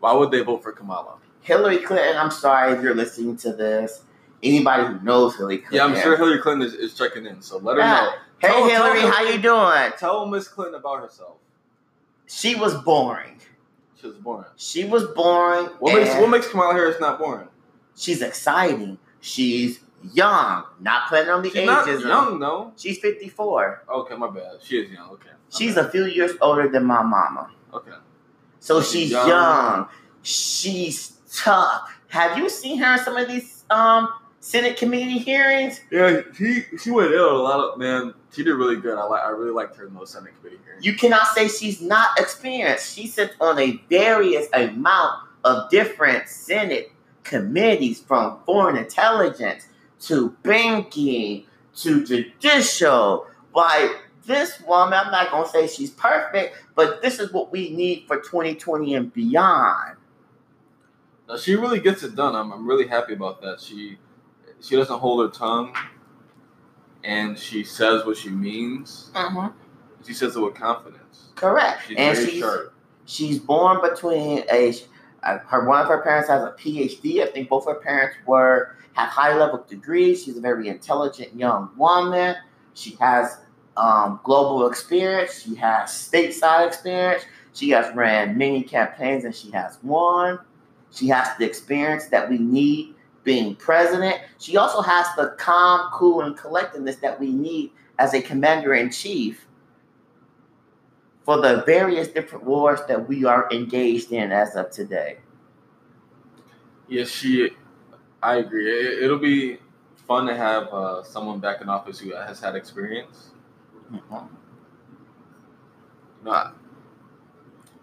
why 0.00 0.12
would 0.12 0.30
they 0.30 0.40
vote 0.42 0.62
for 0.62 0.72
Kamala? 0.72 1.16
Hillary 1.42 1.78
Clinton, 1.78 2.16
I'm 2.16 2.30
sorry 2.30 2.72
if 2.72 2.82
you're 2.82 2.94
listening 2.94 3.36
to 3.38 3.52
this. 3.52 4.02
Anybody 4.42 4.84
who 4.86 5.00
knows 5.04 5.36
Hillary 5.36 5.58
Clinton. 5.58 5.76
Yeah, 5.76 5.84
I'm 5.84 6.02
sure 6.02 6.16
Hillary 6.16 6.38
Clinton 6.40 6.66
is, 6.66 6.74
is 6.74 6.94
checking 6.94 7.26
in, 7.26 7.40
so 7.42 7.58
let 7.58 7.76
her 7.76 7.82
Yeah. 7.82 7.94
know. 8.00 8.10
Hey 8.38 8.48
Tell- 8.48 8.68
tell 8.68 8.84
Hillary, 8.84 9.00
her- 9.02 9.10
how 9.10 9.22
you 9.22 9.38
doing? 9.40 9.92
Tell 9.98 10.26
Miss 10.26 10.48
Clinton 10.48 10.74
about 10.76 11.00
herself. 11.00 11.36
She 12.26 12.54
was 12.54 12.74
boring. 12.82 13.38
She 14.00 14.06
was 14.06 14.16
boring. 14.16 14.46
She 14.56 14.84
was 14.84 15.04
boring. 15.04 15.66
What 15.78 15.94
makes 15.94 16.14
what 16.14 16.30
makes 16.30 16.48
Kamala 16.48 16.72
Harris 16.72 16.98
not 17.00 17.18
boring? 17.18 17.48
she's 17.96 18.22
exciting. 18.22 18.98
She's 19.20 19.80
young. 20.12 20.64
Not 20.80 21.08
planning 21.08 21.30
on 21.30 21.42
the 21.42 21.50
She's 21.50 21.66
not 21.66 21.88
ages. 21.88 22.02
young 22.04 22.38
though. 22.38 22.72
She's 22.76 22.98
54. 22.98 23.84
Okay, 23.88 24.16
my 24.16 24.30
bad. 24.30 24.56
She 24.62 24.78
is 24.78 24.90
young. 24.90 25.10
Okay. 25.10 25.30
She's 25.50 25.74
bad. 25.74 25.86
a 25.86 25.90
few 25.90 26.06
years 26.06 26.32
older 26.40 26.68
than 26.68 26.84
my 26.84 27.02
mama. 27.02 27.50
okay. 27.74 27.92
So 28.60 28.80
She's 28.80 28.90
she's 28.90 29.10
young. 29.12 29.28
young. 29.28 29.88
She's 30.22 31.12
tough. 31.34 31.96
Have 32.08 32.36
you 32.38 32.48
seen 32.50 32.78
her 32.78 32.94
in 32.94 32.98
some 32.98 33.16
of 33.16 33.28
these 33.28 33.64
um 33.70 34.08
Senate 34.40 34.76
committee 34.76 35.18
hearings? 35.18 35.80
Yeah, 35.90 36.22
she 36.36 36.64
she 36.82 36.90
went 36.90 37.12
ill 37.12 37.36
a 37.36 37.42
lot 37.42 37.60
of 37.60 37.78
man. 37.78 38.14
She 38.32 38.42
did 38.44 38.54
really 38.54 38.76
good. 38.76 38.98
I 38.98 39.04
like 39.04 39.22
I 39.22 39.28
really 39.30 39.50
liked 39.52 39.76
her 39.76 39.86
in 39.86 39.94
those 39.94 40.10
Senate 40.10 40.32
committee 40.38 40.58
hearings. 40.64 40.84
You 40.84 40.94
cannot 40.94 41.26
say 41.28 41.48
she's 41.48 41.80
not 41.80 42.18
experienced. 42.18 42.94
She 42.96 43.06
sits 43.06 43.34
on 43.40 43.58
a 43.58 43.82
various 43.90 44.46
amount 44.52 45.20
of 45.44 45.68
different 45.70 46.28
Senate 46.28 46.92
committees 47.24 48.00
from 48.00 48.38
foreign 48.46 48.76
intelligence 48.76 49.66
to 50.00 50.30
banking 50.42 51.44
to 51.76 52.04
judicial. 52.04 53.26
Like 53.54 53.90
this 54.26 54.60
woman, 54.60 54.94
I'm 54.94 55.10
not 55.10 55.30
gonna 55.30 55.48
say 55.48 55.66
she's 55.66 55.90
perfect, 55.90 56.56
but 56.74 57.02
this 57.02 57.18
is 57.18 57.32
what 57.32 57.50
we 57.52 57.70
need 57.70 58.06
for 58.06 58.16
2020 58.16 58.94
and 58.94 59.12
beyond. 59.12 59.96
No, 61.28 61.36
she 61.36 61.54
really 61.54 61.80
gets 61.80 62.02
it 62.02 62.14
done. 62.14 62.34
I'm 62.34 62.52
I'm 62.52 62.66
really 62.66 62.86
happy 62.86 63.14
about 63.14 63.40
that. 63.42 63.60
She 63.60 63.98
she 64.60 64.76
doesn't 64.76 64.98
hold 64.98 65.24
her 65.24 65.36
tongue, 65.36 65.74
and 67.04 67.38
she 67.38 67.64
says 67.64 68.04
what 68.04 68.16
she 68.16 68.30
means. 68.30 69.10
Mm-hmm. 69.14 69.56
She 70.06 70.14
says 70.14 70.36
it 70.36 70.40
with 70.40 70.54
confidence. 70.54 71.28
Correct. 71.34 71.86
She's 71.86 71.96
and 71.96 72.16
she's 72.16 72.40
sharp. 72.40 72.74
she's 73.04 73.38
born 73.38 73.80
between 73.80 74.44
a 74.50 74.74
her 75.22 75.66
one 75.66 75.80
of 75.80 75.88
her 75.88 76.02
parents 76.02 76.28
has 76.28 76.42
a 76.42 76.52
PhD. 76.52 77.22
I 77.22 77.30
think 77.30 77.48
both 77.48 77.66
her 77.66 77.74
parents 77.74 78.16
were 78.26 78.76
have 78.94 79.08
high 79.08 79.36
level 79.36 79.64
degrees. 79.68 80.24
She's 80.24 80.36
a 80.36 80.40
very 80.40 80.68
intelligent 80.68 81.34
young 81.34 81.70
woman. 81.76 82.36
She 82.74 82.96
has 83.00 83.38
um, 83.76 84.20
global 84.24 84.66
experience. 84.66 85.42
She 85.42 85.54
has 85.56 85.90
stateside 85.90 86.66
experience. 86.66 87.24
She 87.52 87.70
has 87.70 87.94
ran 87.94 88.36
many 88.38 88.62
campaigns 88.62 89.24
and 89.24 89.34
she 89.34 89.50
has 89.50 89.78
won. 89.82 90.38
She 90.92 91.08
has 91.08 91.28
the 91.38 91.44
experience 91.44 92.06
that 92.06 92.28
we 92.28 92.38
need 92.38 92.94
being 93.22 93.54
president. 93.54 94.16
She 94.38 94.56
also 94.56 94.80
has 94.82 95.06
the 95.16 95.34
calm, 95.38 95.90
cool, 95.92 96.22
and 96.22 96.36
collectedness 96.36 96.96
that 96.96 97.20
we 97.20 97.30
need 97.30 97.70
as 97.98 98.14
a 98.14 98.22
commander 98.22 98.74
in 98.74 98.90
chief 98.90 99.46
for 101.30 101.40
the 101.40 101.62
various 101.64 102.08
different 102.08 102.44
wars 102.44 102.80
that 102.88 103.08
we 103.08 103.24
are 103.24 103.48
engaged 103.52 104.10
in 104.10 104.32
as 104.32 104.56
of 104.56 104.68
today. 104.68 105.18
Yes, 106.88 107.08
she. 107.08 107.50
I 108.20 108.38
agree. 108.38 108.68
It, 108.68 109.04
it'll 109.04 109.16
be 109.16 109.58
fun 110.08 110.26
to 110.26 110.34
have 110.34 110.64
uh, 110.74 111.04
someone 111.04 111.38
back 111.38 111.60
in 111.60 111.68
office 111.68 112.00
who 112.00 112.12
has 112.16 112.40
had 112.40 112.56
experience. 112.56 113.30
Mhm. 113.92 114.28
You 116.24 116.34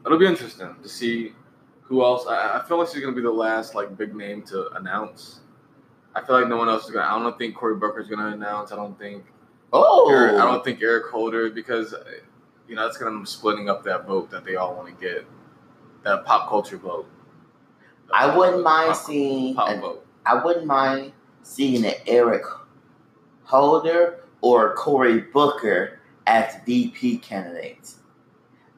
it'll 0.05 0.19
be 0.19 0.25
interesting 0.25 0.75
to 0.83 0.89
see 0.89 1.31
who 1.83 2.03
else. 2.03 2.27
I, 2.27 2.59
I 2.59 2.67
feel 2.67 2.79
like 2.79 2.89
she's 2.89 2.99
gonna 2.99 3.15
be 3.15 3.21
the 3.21 3.31
last 3.31 3.75
like 3.75 3.97
big 3.97 4.13
name 4.13 4.41
to 4.47 4.71
announce. 4.73 5.39
I 6.15 6.21
feel 6.21 6.37
like 6.37 6.49
no 6.49 6.57
one 6.57 6.67
else 6.67 6.83
is 6.83 6.91
gonna. 6.91 7.07
I 7.07 7.17
don't 7.17 7.37
think 7.37 7.55
Cory 7.55 7.77
Booker's 7.77 8.09
gonna 8.09 8.27
announce. 8.27 8.73
I 8.73 8.75
don't 8.75 8.99
think. 8.99 9.23
Oh, 9.71 10.11
Eric, 10.11 10.33
I 10.33 10.43
don't 10.43 10.65
think 10.65 10.81
Eric 10.81 11.05
Holder 11.05 11.49
because 11.49 11.95
you 12.67 12.75
know 12.75 12.83
that's 12.85 12.97
gonna 12.97 13.25
splitting 13.25 13.69
up 13.69 13.83
that 13.83 14.05
vote 14.05 14.31
that 14.31 14.43
they 14.45 14.55
all 14.55 14.75
want 14.75 14.87
to 14.87 15.05
get. 15.05 15.25
That 16.03 16.25
pop 16.25 16.49
culture 16.49 16.77
vote. 16.77 17.09
I 18.13 18.35
wouldn't 18.35 18.63
mind 18.63 18.93
Pop- 18.93 19.05
seeing. 19.05 19.55
pop 19.55 19.69
an- 19.69 19.81
vote. 19.81 20.05
I 20.25 20.43
wouldn't 20.43 20.65
mind 20.65 21.13
seeing 21.43 21.85
an 21.85 21.93
Eric 22.05 22.43
Holder 23.43 24.23
or 24.41 24.75
Cory 24.75 25.21
Booker 25.21 25.99
as 26.25 26.55
VP 26.65 27.19
candidates. 27.19 27.99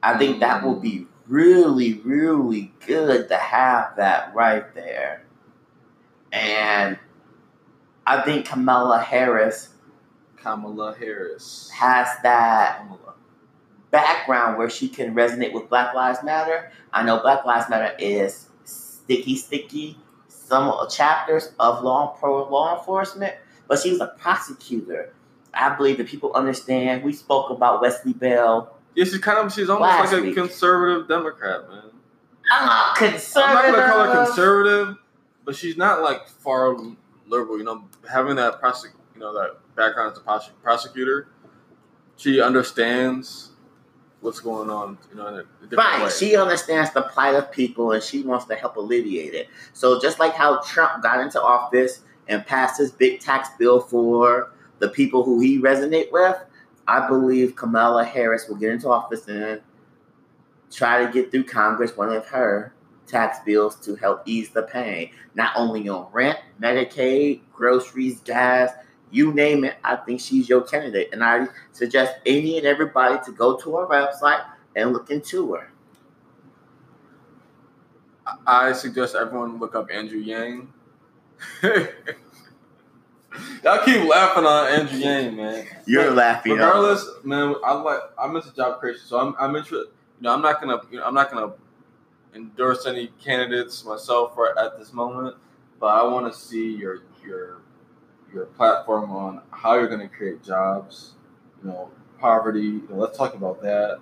I 0.01 0.17
think 0.17 0.39
that 0.39 0.61
mm. 0.61 0.67
would 0.67 0.81
be 0.81 1.07
really, 1.27 1.93
really 2.05 2.71
good 2.85 3.29
to 3.29 3.37
have 3.37 3.95
that 3.97 4.33
right 4.33 4.73
there. 4.75 5.25
And 6.31 6.97
I 8.05 8.21
think 8.21 8.45
Kamala 8.47 8.99
Harris 8.99 9.69
Kamala 10.41 10.95
Harris. 10.97 11.69
has 11.73 12.07
that 12.23 12.79
Kamala. 12.79 13.08
Background 13.91 14.57
where 14.57 14.69
she 14.69 14.87
can 14.87 15.15
resonate 15.15 15.53
with 15.53 15.69
Black 15.69 15.93
Lives 15.93 16.19
Matter. 16.23 16.71
I 16.93 17.03
know 17.03 17.19
Black 17.19 17.45
Lives 17.45 17.69
Matter 17.69 17.95
is 17.99 18.47
sticky, 18.65 19.35
sticky, 19.35 19.97
some 20.27 20.73
chapters 20.89 21.51
of 21.59 21.83
law 21.83 22.15
pro 22.19 22.49
law 22.49 22.77
enforcement, 22.77 23.35
but 23.67 23.79
she 23.79 23.91
was 23.91 24.01
a 24.01 24.07
prosecutor. 24.17 25.13
I 25.53 25.75
believe 25.75 25.97
that 25.97 26.07
people 26.07 26.33
understand. 26.33 27.03
We 27.03 27.13
spoke 27.13 27.49
about 27.49 27.81
Wesley 27.81 28.13
Bell. 28.13 28.75
Yeah, 28.95 29.05
she's 29.05 29.17
kind 29.19 29.39
of 29.39 29.53
she's 29.53 29.69
almost 29.69 30.11
like 30.11 30.11
a 30.11 30.21
week. 30.21 30.35
conservative 30.35 31.07
Democrat, 31.07 31.67
man. 31.69 31.83
I'm 32.51 32.65
not 32.65 32.95
conservative. 32.95 33.65
I'm 33.65 33.71
not 33.71 33.75
gonna 33.75 33.91
call 33.91 34.05
her 34.05 34.25
conservative, 34.25 34.95
but 35.45 35.55
she's 35.55 35.77
not 35.77 36.01
like 36.01 36.27
far 36.27 36.75
liberal. 37.27 37.57
You 37.57 37.63
know, 37.63 37.85
having 38.09 38.35
that 38.37 38.61
prosec- 38.61 38.93
you 39.13 39.19
know, 39.19 39.33
that 39.33 39.57
background 39.75 40.11
as 40.13 40.17
a 40.17 40.21
prose- 40.21 40.51
prosecutor, 40.63 41.29
she 42.17 42.41
understands 42.41 43.48
what's 44.21 44.39
going 44.39 44.69
on. 44.69 44.97
You 45.11 45.17
know, 45.17 45.27
in 45.27 45.33
a, 45.35 45.37
a 45.37 45.43
different 45.63 45.77
Right. 45.77 46.03
way. 46.03 46.09
She 46.09 46.35
understands 46.35 46.91
the 46.91 47.03
plight 47.03 47.35
of 47.35 47.51
people 47.51 47.91
and 47.93 48.03
she 48.03 48.21
wants 48.23 48.45
to 48.45 48.55
help 48.55 48.75
alleviate 48.77 49.33
it. 49.33 49.47
So 49.73 49.99
just 49.99 50.19
like 50.19 50.33
how 50.33 50.59
Trump 50.61 51.01
got 51.03 51.19
into 51.19 51.41
office 51.41 52.01
and 52.27 52.45
passed 52.45 52.77
his 52.79 52.91
big 52.91 53.19
tax 53.21 53.49
bill 53.57 53.79
for 53.81 54.51
the 54.79 54.89
people 54.89 55.23
who 55.23 55.39
he 55.39 55.59
resonate 55.59 56.11
with, 56.11 56.37
I 56.87 57.07
believe 57.07 57.55
Kamala 57.55 58.03
Harris 58.03 58.47
will 58.47 58.55
get 58.55 58.71
into 58.71 58.89
office 58.89 59.27
and 59.27 59.61
try 60.71 61.05
to 61.05 61.11
get 61.11 61.31
through 61.31 61.45
Congress 61.45 61.95
one 61.97 62.09
of 62.13 62.25
her 62.27 62.73
tax 63.07 63.39
bills 63.45 63.75
to 63.77 63.95
help 63.95 64.21
ease 64.25 64.49
the 64.49 64.63
pain, 64.63 65.09
not 65.33 65.51
only 65.55 65.89
on 65.89 66.07
rent, 66.11 66.37
Medicaid, 66.61 67.41
groceries, 67.51 68.19
gas, 68.21 68.71
you 69.11 69.33
name 69.33 69.63
it. 69.63 69.77
I 69.83 69.95
think 69.95 70.19
she's 70.19 70.47
your 70.47 70.61
candidate, 70.61 71.09
and 71.11 71.23
I 71.23 71.47
suggest 71.71 72.15
any 72.25 72.57
and 72.57 72.67
everybody 72.67 73.17
to 73.25 73.31
go 73.31 73.57
to 73.57 73.77
her 73.77 73.87
website 73.87 74.43
and 74.75 74.93
look 74.93 75.09
into 75.09 75.53
her. 75.53 75.71
I 78.45 78.73
suggest 78.73 79.15
everyone 79.15 79.59
look 79.59 79.75
up 79.75 79.89
Andrew 79.91 80.19
Yang. 80.19 80.71
Y'all 83.63 83.83
keep 83.85 84.07
laughing 84.09 84.45
on 84.45 84.67
Andrew 84.67 84.97
Yang, 84.97 85.35
man. 85.35 85.65
You're 85.85 86.11
laughing. 86.11 86.53
Regardless, 86.53 87.07
man, 87.23 87.55
I 87.65 87.73
like 87.73 87.99
I'm 88.17 88.35
into 88.35 88.53
job 88.55 88.79
creation, 88.79 89.01
so 89.05 89.19
I'm 89.19 89.35
I'm 89.39 89.55
interested. 89.55 89.87
You 90.19 90.23
know, 90.23 90.33
I'm 90.33 90.41
not 90.41 90.61
gonna 90.61 90.79
you 90.91 90.99
know 90.99 91.05
I'm 91.05 91.13
not 91.13 91.31
gonna 91.31 91.53
endorse 92.35 92.85
any 92.85 93.07
candidates 93.19 93.83
myself 93.85 94.37
right 94.37 94.53
at 94.57 94.77
this 94.77 94.93
moment, 94.93 95.35
but 95.79 95.87
I 95.87 96.03
want 96.03 96.31
to 96.31 96.39
see 96.39 96.75
your 96.75 97.01
your 97.25 97.61
your 98.33 98.45
platform 98.45 99.11
on 99.11 99.41
how 99.51 99.75
you're 99.75 99.87
gonna 99.87 100.09
create 100.09 100.43
jobs. 100.43 101.13
You 101.63 101.69
know, 101.69 101.89
poverty. 102.19 102.61
You 102.61 102.87
know, 102.89 102.97
let's 102.97 103.17
talk 103.17 103.33
about 103.33 103.61
that. 103.61 103.99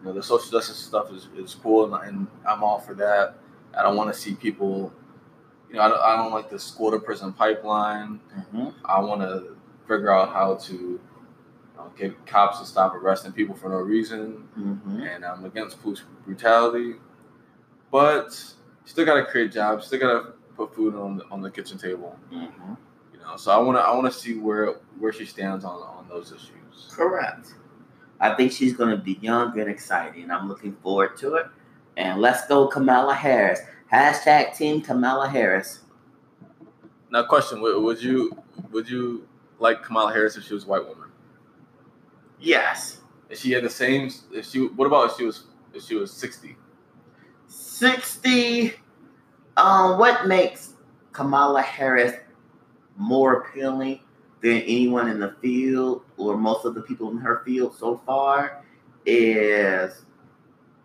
You 0.00 0.06
know, 0.06 0.12
the 0.12 0.22
social 0.22 0.50
justice 0.50 0.76
stuff 0.76 1.12
is, 1.12 1.28
is 1.36 1.54
cool, 1.54 1.92
and, 1.94 2.08
and 2.08 2.26
I'm 2.48 2.62
all 2.64 2.78
for 2.78 2.94
that. 2.94 3.34
I 3.76 3.82
don't 3.82 3.96
want 3.96 4.12
to 4.12 4.18
see 4.18 4.34
people. 4.34 4.92
You 5.68 5.76
know, 5.76 5.82
I 5.82 5.88
don't, 5.88 6.00
I 6.00 6.16
don't 6.16 6.32
like 6.32 6.50
the 6.50 6.58
school 6.58 6.90
to 6.90 6.98
prison 6.98 7.32
pipeline. 7.32 8.20
Mhm. 8.54 8.74
I 8.84 9.00
want 9.00 9.20
to 9.20 9.56
figure 9.86 10.10
out 10.12 10.32
how 10.32 10.54
to 10.56 10.72
you 10.74 11.00
know, 11.76 11.92
get 11.96 12.26
cops 12.26 12.58
to 12.60 12.66
stop 12.66 12.94
arresting 12.94 13.32
people 13.32 13.54
for 13.54 13.68
no 13.68 13.76
reason, 13.76 14.48
Mhm. 14.58 15.14
and 15.14 15.24
I'm 15.24 15.44
against 15.44 15.80
police 15.82 16.02
brutality. 16.24 16.96
But 17.90 18.32
still 18.84 19.04
got 19.04 19.14
to 19.14 19.24
create 19.26 19.52
jobs. 19.52 19.86
Still 19.86 20.00
got 20.00 20.12
to 20.12 20.32
put 20.56 20.74
food 20.74 20.94
on 20.94 21.18
the, 21.18 21.24
on 21.30 21.40
the 21.42 21.50
kitchen 21.50 21.78
table. 21.78 22.18
Mhm. 22.32 22.76
You 23.30 23.34
know, 23.34 23.38
so 23.38 23.52
I 23.52 23.58
want 23.58 23.78
to 23.78 23.82
I 23.82 23.94
want 23.94 24.12
to 24.12 24.18
see 24.18 24.34
where 24.34 24.74
where 24.98 25.12
she 25.12 25.24
stands 25.24 25.64
on 25.64 25.80
on 25.80 26.06
those 26.08 26.32
issues. 26.32 26.90
Correct. 26.90 27.54
I 28.18 28.34
think 28.34 28.50
she's 28.50 28.72
going 28.72 28.90
to 28.90 28.96
be 28.96 29.18
young 29.20 29.56
and 29.58 29.70
exciting. 29.70 30.30
I'm 30.32 30.48
looking 30.48 30.74
forward 30.82 31.16
to 31.18 31.36
it. 31.36 31.46
And 31.96 32.20
let's 32.20 32.46
go, 32.48 32.66
Kamala 32.66 33.14
Harris. 33.14 33.60
Hashtag 33.92 34.56
Team 34.56 34.82
Kamala 34.82 35.28
Harris. 35.28 35.80
Now, 37.12 37.22
question: 37.22 37.60
Would, 37.60 37.80
would 37.82 38.02
you 38.02 38.36
would 38.72 38.90
you 38.90 39.28
like 39.60 39.84
Kamala 39.84 40.12
Harris 40.12 40.36
if 40.36 40.44
she 40.44 40.54
was 40.54 40.64
a 40.64 40.66
white 40.66 40.86
woman? 40.86 41.10
Yes. 42.40 43.00
If 43.28 43.38
she 43.38 43.52
had 43.52 43.62
the 43.62 43.70
same, 43.70 44.10
if 44.32 44.46
she, 44.46 44.66
what 44.66 44.86
about 44.86 45.10
if 45.10 45.16
she 45.16 45.24
was 45.24 45.44
if 45.72 45.84
she 45.84 45.94
was 45.94 46.12
sixty? 46.12 46.56
60. 47.46 48.74
Um, 49.56 49.98
what 49.98 50.26
makes 50.26 50.74
Kamala 51.12 51.62
Harris 51.62 52.14
more 53.00 53.40
appealing 53.40 54.00
than 54.42 54.58
anyone 54.62 55.08
in 55.08 55.18
the 55.18 55.34
field 55.40 56.02
or 56.16 56.36
most 56.36 56.64
of 56.64 56.74
the 56.74 56.82
people 56.82 57.10
in 57.10 57.16
her 57.18 57.42
field 57.44 57.74
so 57.76 58.00
far 58.06 58.62
is 59.06 60.04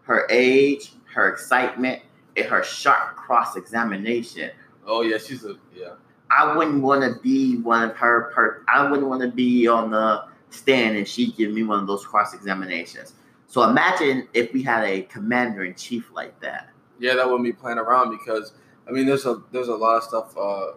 her 0.04 0.26
age, 0.30 0.94
her 1.14 1.28
excitement, 1.30 2.02
and 2.38 2.46
her 2.46 2.64
sharp 2.64 3.16
cross 3.16 3.56
examination. 3.56 4.52
Oh 4.86 5.02
yeah, 5.02 5.18
she's 5.18 5.44
a 5.44 5.56
yeah. 5.76 5.94
I 6.32 6.56
wouldn't 6.56 6.82
want 6.82 7.02
to 7.04 7.20
be 7.22 7.58
one 7.58 7.90
of 7.90 7.96
her. 7.98 8.32
Per- 8.34 8.64
I 8.68 8.90
wouldn't 8.90 9.08
want 9.08 9.22
to 9.22 9.32
be 9.32 9.68
on 9.68 9.92
the 9.92 10.26
stand 10.50 10.96
and 10.96 11.08
she 11.08 11.32
give 11.32 11.52
me 11.52 11.64
one 11.64 11.80
of 11.80 11.88
those 11.88 12.06
cross 12.06 12.34
examinations. 12.34 13.14
So 13.48 13.64
imagine 13.64 14.28
if 14.34 14.54
we 14.54 14.64
had 14.64 14.84
a 14.84 15.04
commander 15.04 15.66
in 15.66 15.76
chief 15.76 16.12
like 16.14 16.40
that. 16.40 16.70
Yeah, 17.00 17.16
that 17.16 17.26
wouldn't 17.26 17.44
be 17.44 17.54
playing 17.54 17.78
around 17.78 18.18
because 18.18 18.54
I 18.88 18.92
mean, 18.92 19.06
there's 19.06 19.26
a 19.26 19.42
there's 19.52 19.68
a 19.68 19.76
lot 19.76 19.98
of 19.98 20.04
stuff 20.04 20.38
uh, 20.38 20.72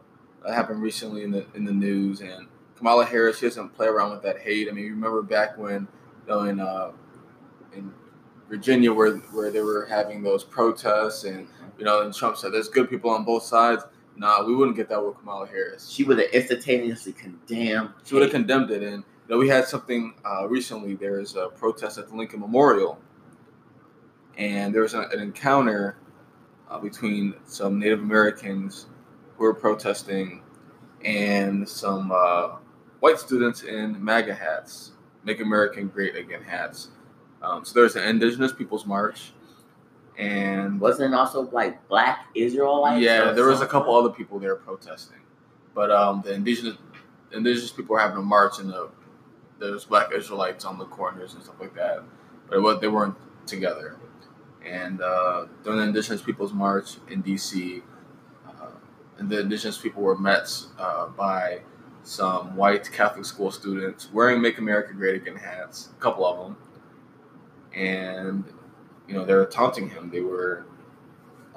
that 0.45 0.55
happened 0.55 0.83
recently 0.83 1.23
in 1.23 1.31
the 1.31 1.47
in 1.55 1.65
the 1.65 1.73
news, 1.73 2.21
and 2.21 2.47
Kamala 2.77 3.05
Harris 3.05 3.39
she 3.39 3.47
doesn't 3.47 3.75
play 3.75 3.87
around 3.87 4.11
with 4.13 4.23
that 4.23 4.39
hate. 4.39 4.69
I 4.69 4.73
mean, 4.73 4.85
you 4.85 4.91
remember 4.93 5.23
back 5.23 5.59
when 5.59 5.89
you 6.27 6.29
know 6.29 6.43
in 6.43 6.61
uh, 6.61 6.93
in 7.73 7.93
Virginia 8.49 8.93
where 8.93 9.17
where 9.17 9.51
they 9.51 9.61
were 9.61 9.87
having 9.87 10.23
those 10.23 10.45
protests, 10.45 11.25
and 11.25 11.49
you 11.79 11.85
know, 11.85 12.03
and 12.03 12.15
Trump 12.15 12.37
said 12.37 12.53
there's 12.53 12.69
good 12.69 12.89
people 12.89 13.11
on 13.11 13.25
both 13.25 13.43
sides. 13.43 13.85
Nah, 14.17 14.45
we 14.45 14.55
wouldn't 14.55 14.77
get 14.77 14.89
that 14.89 15.05
with 15.05 15.17
Kamala 15.19 15.47
Harris. 15.47 15.89
She 15.89 16.03
would 16.03 16.19
have 16.19 16.31
instantaneously 16.33 17.13
condemned. 17.13 17.91
She 18.05 18.15
would 18.15 18.23
have 18.23 18.33
condemned 18.33 18.71
it, 18.71 18.83
and 18.83 19.05
you 19.29 19.35
know, 19.35 19.39
we 19.39 19.49
had 19.49 19.67
something 19.67 20.15
uh, 20.25 20.49
recently. 20.49 20.95
There 20.95 21.19
was 21.19 21.37
a 21.37 21.49
protest 21.49 21.99
at 21.99 22.09
the 22.09 22.17
Lincoln 22.17 22.41
Memorial, 22.41 22.99
and 24.37 24.75
there 24.75 24.83
was 24.83 24.95
an, 24.95 25.07
an 25.13 25.21
encounter 25.21 25.99
uh, 26.71 26.79
between 26.79 27.35
some 27.45 27.79
Native 27.79 28.01
Americans 28.01 28.87
who 29.39 29.45
were 29.45 29.55
protesting 29.55 30.43
and 31.05 31.67
some 31.69 32.11
uh, 32.13 32.57
white 33.01 33.19
students 33.19 33.63
in 33.63 34.03
MAGA 34.05 34.35
hats, 34.35 34.93
"Make 35.25 35.41
America 35.41 35.83
Great 35.85 36.17
Again" 36.17 36.43
hats. 36.43 36.89
Um, 37.41 37.65
so 37.65 37.79
there's 37.79 37.95
an 37.95 38.03
Indigenous 38.05 38.53
Peoples 38.53 38.85
March, 38.85 39.33
and 40.19 40.81
Wasn't 40.81 41.15
it 41.15 41.17
also 41.17 41.43
like 41.53 41.87
black 41.89 42.27
Israelites? 42.35 43.01
yeah, 43.03 43.31
there 43.31 43.47
was 43.47 43.61
a 43.61 43.67
couple 43.67 43.95
other 43.95 44.11
people 44.11 44.41
there 44.41 44.57
protesting, 44.57 45.21
but 45.75 45.91
um, 45.93 46.23
the 46.25 46.35
indigenous 46.35 46.77
indigenous 47.33 47.71
people 47.71 47.95
were 47.95 48.01
having 48.01 48.19
a 48.19 48.23
march, 48.23 48.59
and 48.59 48.71
the 48.71 48.91
there's 49.61 49.85
black 49.85 50.13
Israelites 50.15 50.65
on 50.65 50.79
the 50.79 50.85
corners 50.87 51.35
and 51.35 51.43
stuff 51.43 51.57
like 51.61 51.75
that, 51.75 52.03
but 52.49 52.57
it 52.59 52.61
was, 52.61 52.81
they 52.81 52.89
weren't 52.89 53.17
together. 53.47 53.97
And 54.65 55.01
uh, 55.01 55.47
during 55.65 55.79
the 55.79 55.85
Indigenous 55.85 56.21
Peoples 56.23 56.53
March 56.53 56.97
in 57.11 57.23
D.C., 57.23 57.83
and 59.19 59.29
the 59.29 59.41
Indigenous 59.41 59.79
people 59.79 60.03
were 60.03 60.19
met 60.19 60.51
uh, 60.79 61.09
by 61.09 61.61
some 62.03 62.57
white 62.57 62.91
Catholic 62.91 63.25
school 63.25 63.51
students 63.51 64.13
wearing 64.13 64.41
"Make 64.41 64.59
America 64.59 64.93
Great 64.95 65.17
Again" 65.17 65.37
hats, 65.37 65.91
a 65.97 66.01
couple 66.01 66.27
of 66.27 66.39
them, 66.39 66.57
and 67.75 68.45
you 69.07 69.15
know 69.15 69.25
they 69.25 69.35
were 69.35 69.47
taunting 69.47 69.91
him. 69.91 70.11
They 70.11 70.21
were 70.21 70.67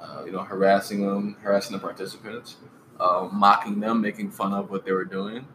uh, 0.02 0.24
you 0.24 0.32
know, 0.32 0.42
harassing 0.42 1.06
them, 1.06 1.36
harassing 1.42 1.72
the 1.72 1.78
participants, 1.78 2.56
uh, 2.98 3.28
mocking 3.32 3.80
them, 3.80 4.00
making 4.00 4.30
fun 4.30 4.52
of 4.52 4.70
what 4.70 4.84
they 4.84 4.92
were 4.92 5.04
doing. 5.04 5.46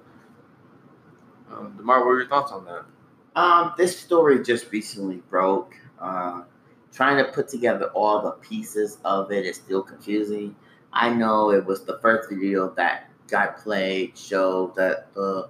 Um, 1.51 1.75
Demar, 1.77 1.99
what 1.99 2.11
are 2.11 2.19
your 2.19 2.29
thoughts 2.29 2.51
on 2.51 2.65
that? 2.65 2.85
Um, 3.35 3.73
this 3.77 3.97
story 3.99 4.43
just 4.43 4.71
recently 4.71 5.17
broke. 5.29 5.75
Uh, 5.99 6.43
trying 6.93 7.23
to 7.23 7.31
put 7.31 7.47
together 7.47 7.87
all 7.93 8.21
the 8.21 8.31
pieces 8.31 8.97
of 9.03 9.31
it 9.31 9.45
is 9.45 9.57
still 9.57 9.83
confusing. 9.83 10.55
I 10.99 11.09
know 11.09 11.51
it 11.51 11.63
was 11.63 11.83
the 11.83 11.99
first 11.99 12.27
video 12.27 12.73
that 12.75 13.11
got 13.27 13.57
played 13.57 14.17
showed 14.17 14.75
that 14.77 15.13
the 15.13 15.47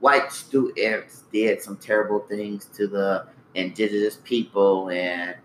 white 0.00 0.30
students 0.30 1.24
did 1.32 1.62
some 1.62 1.78
terrible 1.78 2.20
things 2.20 2.66
to 2.76 2.86
the 2.86 3.26
indigenous 3.54 4.18
people 4.24 4.90
and 4.90 5.36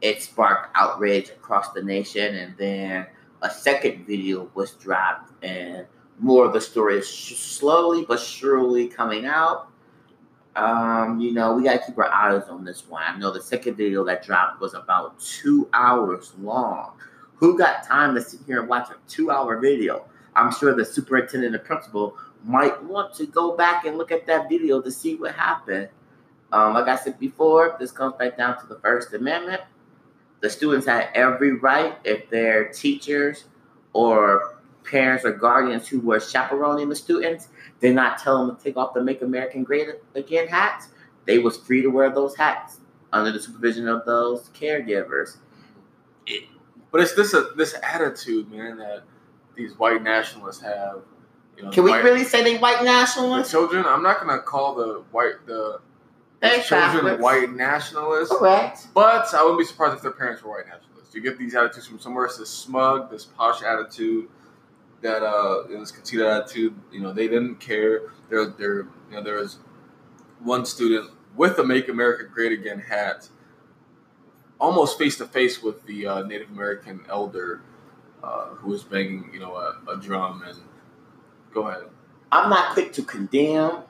it 0.00 0.20
sparked 0.20 0.72
outrage 0.74 1.28
across 1.28 1.70
the 1.70 1.82
nation 1.82 2.34
and 2.34 2.56
then 2.56 3.06
a 3.42 3.50
second 3.50 4.04
video 4.04 4.50
was 4.54 4.72
dropped 4.72 5.32
and 5.44 5.86
more 6.18 6.44
of 6.44 6.52
the 6.52 6.60
story 6.60 6.96
is 6.98 7.08
sh- 7.08 7.36
slowly 7.36 8.04
but 8.08 8.18
surely 8.18 8.88
coming 8.88 9.26
out 9.26 9.68
um, 10.56 11.18
you 11.18 11.32
know, 11.32 11.54
we 11.54 11.64
gotta 11.64 11.80
keep 11.84 11.98
our 11.98 12.08
eyes 12.08 12.44
on 12.48 12.64
this 12.64 12.86
one. 12.88 13.02
I 13.04 13.18
know 13.18 13.32
the 13.32 13.42
second 13.42 13.74
video 13.74 14.04
that 14.04 14.24
dropped 14.24 14.60
was 14.60 14.74
about 14.74 15.18
two 15.18 15.68
hours 15.72 16.32
long. 16.38 16.92
Who 17.44 17.58
got 17.58 17.84
time 17.84 18.14
to 18.14 18.22
sit 18.22 18.40
here 18.46 18.60
and 18.60 18.70
watch 18.70 18.88
a 18.88 18.96
two-hour 19.06 19.58
video? 19.58 20.06
I'm 20.34 20.50
sure 20.50 20.74
the 20.74 20.82
superintendent 20.82 21.54
and 21.54 21.62
principal 21.62 22.16
might 22.42 22.82
want 22.82 23.12
to 23.16 23.26
go 23.26 23.54
back 23.54 23.84
and 23.84 23.98
look 23.98 24.10
at 24.10 24.26
that 24.28 24.48
video 24.48 24.80
to 24.80 24.90
see 24.90 25.16
what 25.16 25.34
happened. 25.34 25.90
Um, 26.52 26.72
like 26.72 26.88
I 26.88 26.96
said 26.96 27.20
before, 27.20 27.76
this 27.78 27.92
comes 27.92 28.14
back 28.18 28.38
down 28.38 28.58
to 28.62 28.66
the 28.66 28.76
First 28.76 29.12
Amendment. 29.12 29.60
The 30.40 30.48
students 30.48 30.86
had 30.86 31.10
every 31.14 31.52
right, 31.52 31.98
if 32.02 32.30
their 32.30 32.68
teachers 32.68 33.44
or 33.92 34.56
parents 34.82 35.26
or 35.26 35.32
guardians 35.32 35.86
who 35.86 36.00
were 36.00 36.20
chaperoning 36.20 36.88
the 36.88 36.96
students 36.96 37.48
did 37.78 37.94
not 37.94 38.16
tell 38.16 38.46
them 38.46 38.56
to 38.56 38.64
take 38.64 38.78
off 38.78 38.94
the 38.94 39.04
Make 39.04 39.20
American 39.20 39.64
Great 39.64 39.88
Again 40.14 40.48
hats, 40.48 40.88
they 41.26 41.40
was 41.40 41.58
free 41.58 41.82
to 41.82 41.88
wear 41.88 42.08
those 42.08 42.36
hats 42.36 42.80
under 43.12 43.30
the 43.30 43.38
supervision 43.38 43.86
of 43.86 44.06
those 44.06 44.48
caregivers. 44.58 45.36
But 46.94 47.00
it's 47.00 47.14
this 47.16 47.34
uh, 47.34 47.46
this 47.56 47.74
attitude, 47.82 48.48
man, 48.52 48.76
that 48.78 49.02
these 49.56 49.76
white 49.76 50.00
nationalists 50.00 50.62
have. 50.62 50.98
You 51.56 51.64
know, 51.64 51.70
Can 51.70 51.82
we 51.82 51.90
white, 51.90 52.04
really 52.04 52.22
say 52.22 52.44
they 52.44 52.56
white 52.56 52.78
the 52.78 52.84
nationalists? 52.84 53.50
children? 53.50 53.84
I'm 53.84 54.00
not 54.00 54.20
gonna 54.20 54.38
call 54.38 54.76
the 54.76 55.02
white 55.10 55.44
the 55.44 55.80
children 56.40 56.62
Catholics. 56.62 57.20
white 57.20 57.52
nationalists, 57.52 58.30
Correct. 58.36 58.86
but 58.94 59.26
I 59.34 59.42
wouldn't 59.42 59.58
be 59.58 59.64
surprised 59.64 59.96
if 59.96 60.02
their 60.02 60.12
parents 60.12 60.44
were 60.44 60.52
white 60.52 60.68
nationalists. 60.68 61.12
You 61.16 61.20
get 61.20 61.36
these 61.36 61.56
attitudes 61.56 61.88
from 61.88 61.98
somewhere. 61.98 62.26
It's 62.26 62.38
this 62.38 62.48
smug, 62.50 63.10
this 63.10 63.24
posh 63.24 63.64
attitude 63.64 64.28
that 65.02 65.24
uh, 65.24 65.66
this 65.66 65.90
conceited 65.90 66.26
attitude. 66.26 66.76
You 66.92 67.00
know, 67.00 67.12
they 67.12 67.26
didn't 67.26 67.56
care. 67.56 68.02
There, 68.30 68.46
there, 68.50 68.82
you 69.10 69.16
know, 69.16 69.22
there 69.24 69.34
was 69.40 69.58
one 70.44 70.64
student 70.64 71.10
with 71.34 71.58
a 71.58 71.64
"Make 71.64 71.88
America 71.88 72.22
Great 72.32 72.52
Again" 72.52 72.78
hat, 72.78 73.28
almost 74.58 74.98
face 74.98 75.18
to 75.18 75.26
face 75.26 75.62
with 75.62 75.84
the 75.86 76.06
uh, 76.06 76.22
Native 76.22 76.50
American 76.50 77.00
elder 77.08 77.62
uh, 78.22 78.46
who 78.46 78.70
was 78.70 78.82
banging, 78.82 79.30
you 79.32 79.40
know, 79.40 79.54
a, 79.54 79.78
a 79.90 79.96
drum. 79.96 80.42
And 80.46 80.58
go 81.52 81.68
ahead. 81.68 81.84
I'm 82.32 82.50
not 82.50 82.72
quick 82.72 82.92
to 82.94 83.02
condemn. 83.02 83.82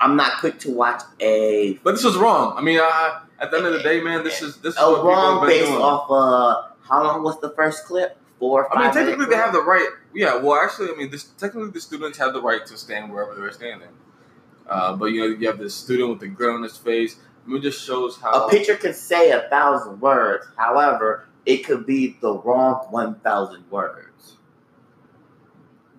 I'm 0.00 0.16
not 0.16 0.40
quick 0.40 0.58
to 0.60 0.70
watch 0.72 1.02
a 1.20 1.74
But 1.84 1.92
this 1.92 2.04
was 2.04 2.16
wrong. 2.16 2.54
I 2.56 2.60
mean, 2.60 2.78
I, 2.80 3.22
at 3.38 3.50
the 3.50 3.58
end 3.58 3.66
of 3.66 3.72
the 3.72 3.82
day, 3.82 4.00
man, 4.00 4.24
this 4.24 4.42
is 4.42 4.56
this 4.58 4.74
is 4.74 4.80
a 4.80 4.86
what 4.86 4.96
people 4.96 5.14
have 5.14 5.34
wrong 5.34 5.46
based 5.46 5.66
doing. 5.66 5.80
off 5.80 6.10
uh 6.10 6.68
how 6.88 7.04
long 7.04 7.22
was 7.22 7.40
the 7.40 7.50
first 7.50 7.84
clip? 7.84 8.18
Four 8.38 8.64
or 8.64 8.76
I 8.76 8.82
mean, 8.84 8.92
technically, 8.92 9.26
they 9.26 9.36
have 9.36 9.52
the 9.52 9.62
right. 9.62 9.88
Yeah, 10.12 10.36
well, 10.36 10.60
actually, 10.60 10.90
I 10.90 10.96
mean, 10.96 11.10
this 11.10 11.24
technically 11.24 11.70
the 11.70 11.80
students 11.80 12.18
have 12.18 12.32
the 12.32 12.42
right 12.42 12.66
to 12.66 12.76
stand 12.76 13.12
wherever 13.12 13.34
they're 13.34 13.52
standing. 13.52 13.88
Uh, 14.68 14.96
but 14.96 15.06
you 15.06 15.20
know, 15.20 15.26
you 15.38 15.46
have 15.46 15.58
this 15.58 15.74
student 15.74 16.10
with 16.10 16.20
the 16.20 16.28
grin 16.28 16.56
on 16.56 16.62
his 16.64 16.76
face. 16.76 17.16
It 17.48 17.60
just 17.60 17.84
shows 17.84 18.18
how 18.18 18.46
A 18.46 18.50
picture 18.50 18.76
can 18.76 18.94
say 18.94 19.30
a 19.30 19.48
thousand 19.48 20.00
words. 20.00 20.46
However, 20.56 21.26
it 21.44 21.64
could 21.64 21.86
be 21.86 22.16
the 22.20 22.34
wrong 22.34 22.86
one 22.90 23.16
thousand 23.20 23.70
words. 23.70 24.36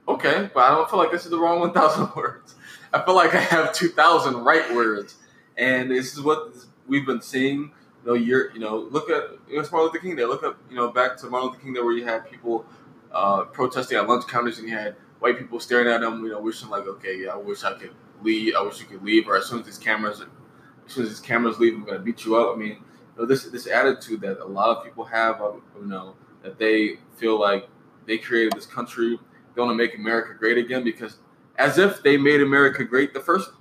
Okay, 0.08 0.50
but 0.54 0.64
I 0.64 0.70
don't 0.76 0.90
feel 0.90 1.00
like 1.00 1.12
this 1.12 1.26
is 1.26 1.32
the 1.32 1.40
wrong 1.40 1.60
one 1.60 1.74
thousand 1.74 2.10
words. 2.16 2.56
I 2.94 3.02
feel 3.04 3.16
like 3.16 3.34
I 3.34 3.40
have 3.40 3.74
two 3.74 3.90
thousand 3.90 4.44
right 4.44 4.74
words, 4.74 5.16
and 5.58 5.92
this 5.92 6.14
is 6.14 6.22
what 6.22 6.56
we've 6.88 7.06
been 7.06 7.22
seeing. 7.22 7.72
You 8.06 8.10
know, 8.10 8.14
you're, 8.14 8.52
you 8.54 8.60
know, 8.60 8.78
look 8.78 9.10
at 9.10 9.32
you 9.48 9.56
know, 9.56 9.62
it's 9.62 9.72
Martin 9.72 9.88
Luther 9.88 10.00
King 10.00 10.16
Day. 10.16 10.26
Look 10.26 10.44
up, 10.44 10.58
you 10.70 10.76
know, 10.76 10.90
back 10.90 11.18
to 11.18 11.28
Martin 11.28 11.50
Luther 11.50 11.62
King 11.62 11.74
Day 11.74 11.82
where 11.82 11.94
you 11.94 12.06
had 12.06 12.30
people 12.30 12.66
uh, 13.12 13.44
protesting 13.46 13.98
at 13.98 14.08
lunch 14.08 14.28
counters, 14.28 14.60
and 14.60 14.68
you 14.68 14.76
had 14.76 14.96
white 15.20 15.38
people 15.38 15.60
staring 15.60 15.88
at 15.88 16.02
them, 16.02 16.24
you 16.24 16.32
know, 16.32 16.42
wishing 16.42 16.70
like, 16.70 16.86
okay, 16.86 17.18
yeah, 17.24 17.30
I 17.30 17.38
wish 17.38 17.64
I 17.64 17.74
could 17.74 17.92
leave. 18.22 18.56
I 18.56 18.62
wish 18.62 18.80
you 18.80 18.86
could 18.86 19.04
leave, 19.04 19.28
or 19.28 19.38
as 19.38 19.46
soon 19.46 19.60
as 19.62 19.66
these 19.66 19.78
cameras, 19.78 20.22
as 20.86 20.94
soon 20.94 21.04
as 21.04 21.10
these 21.10 21.20
cameras 21.20 21.60
leave, 21.60 21.74
I'm 21.74 21.86
gonna 21.86 22.00
beat 22.00 22.26
you 22.26 22.36
up. 22.36 22.56
I 22.56 22.60
mean, 22.60 22.70
you 22.70 22.82
know, 23.18 23.26
this 23.26 23.46
this 23.46 23.68
attitude 23.68 24.22
that 24.22 24.40
a 24.40 24.46
lot 24.46 24.78
of 24.78 24.84
people 24.84 25.04
have, 25.06 25.40
you 25.80 25.86
know, 25.86 26.16
that 26.42 26.58
they 26.58 26.98
feel 27.18 27.40
like 27.40 27.70
they 28.06 28.18
created 28.18 28.54
this 28.54 28.66
country 28.66 29.18
they 29.56 29.62
want 29.62 29.72
to 29.72 29.76
make 29.76 29.96
America 29.96 30.34
great 30.38 30.58
again 30.58 30.84
because 30.84 31.18
as 31.58 31.78
if 31.78 32.02
they 32.02 32.18
made 32.18 32.42
America 32.42 32.84
great 32.84 33.14
the 33.14 33.20
first 33.20 33.52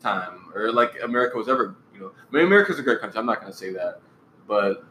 time 0.00 0.50
or 0.54 0.72
like 0.72 0.92
America 1.02 1.36
was 1.36 1.48
ever, 1.48 1.76
you 1.92 2.00
know, 2.00 2.12
I 2.16 2.36
mean, 2.36 2.46
America's 2.46 2.78
a 2.78 2.82
great 2.82 3.00
country. 3.00 3.18
I'm 3.18 3.26
not 3.26 3.44
to 3.44 3.52
say 3.52 3.72
that, 3.72 4.00
but 4.46 4.84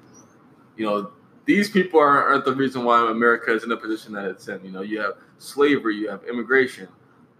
you 0.76 0.86
know, 0.86 1.12
these 1.46 1.70
people 1.70 2.00
aren't, 2.00 2.28
aren't 2.28 2.46
the 2.46 2.54
reason 2.54 2.84
why 2.84 3.10
America 3.10 3.54
is 3.54 3.64
in 3.64 3.70
the 3.70 3.78
position 3.78 4.14
that 4.14 4.26
it's 4.26 4.48
in. 4.48 4.64
You 4.64 4.72
know, 4.72 4.82
you 4.82 5.00
have 5.00 5.14
slavery, 5.38 5.96
you 5.96 6.10
have 6.10 6.24
immigration 6.26 6.88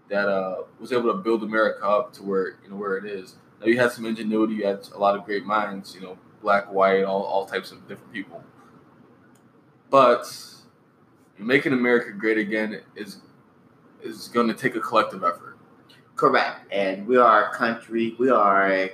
that 0.08 0.28
uh, 0.28 0.62
was 0.80 0.92
able 0.92 1.12
to 1.12 1.18
build 1.18 1.42
America 1.42 1.86
up 1.86 2.12
to 2.14 2.22
where 2.22 2.58
you 2.62 2.70
know 2.70 2.76
where 2.76 2.96
it 2.96 3.04
is. 3.04 3.36
Now 3.62 3.68
you 3.68 3.78
had 3.78 3.92
some 3.92 4.04
ingenuity, 4.06 4.54
you 4.54 4.66
had 4.66 4.88
a 4.92 4.98
lot 4.98 5.16
of 5.16 5.24
great 5.24 5.44
minds, 5.44 5.94
you 5.94 6.00
know, 6.00 6.18
black, 6.42 6.72
white, 6.72 7.04
all, 7.04 7.22
all 7.22 7.46
types 7.46 7.70
of 7.70 7.86
different 7.86 8.12
people. 8.12 8.42
But 9.88 10.26
making 11.38 11.72
America 11.72 12.10
great 12.12 12.38
again 12.38 12.80
is 12.96 13.18
is 14.02 14.26
going 14.28 14.48
to 14.48 14.54
take 14.54 14.74
a 14.74 14.80
collective 14.80 15.22
effort. 15.22 15.56
Correct. 16.16 16.72
And 16.72 17.06
we 17.06 17.16
are 17.16 17.50
a 17.50 17.54
country. 17.54 18.16
We 18.18 18.30
are 18.30 18.68
a 18.68 18.92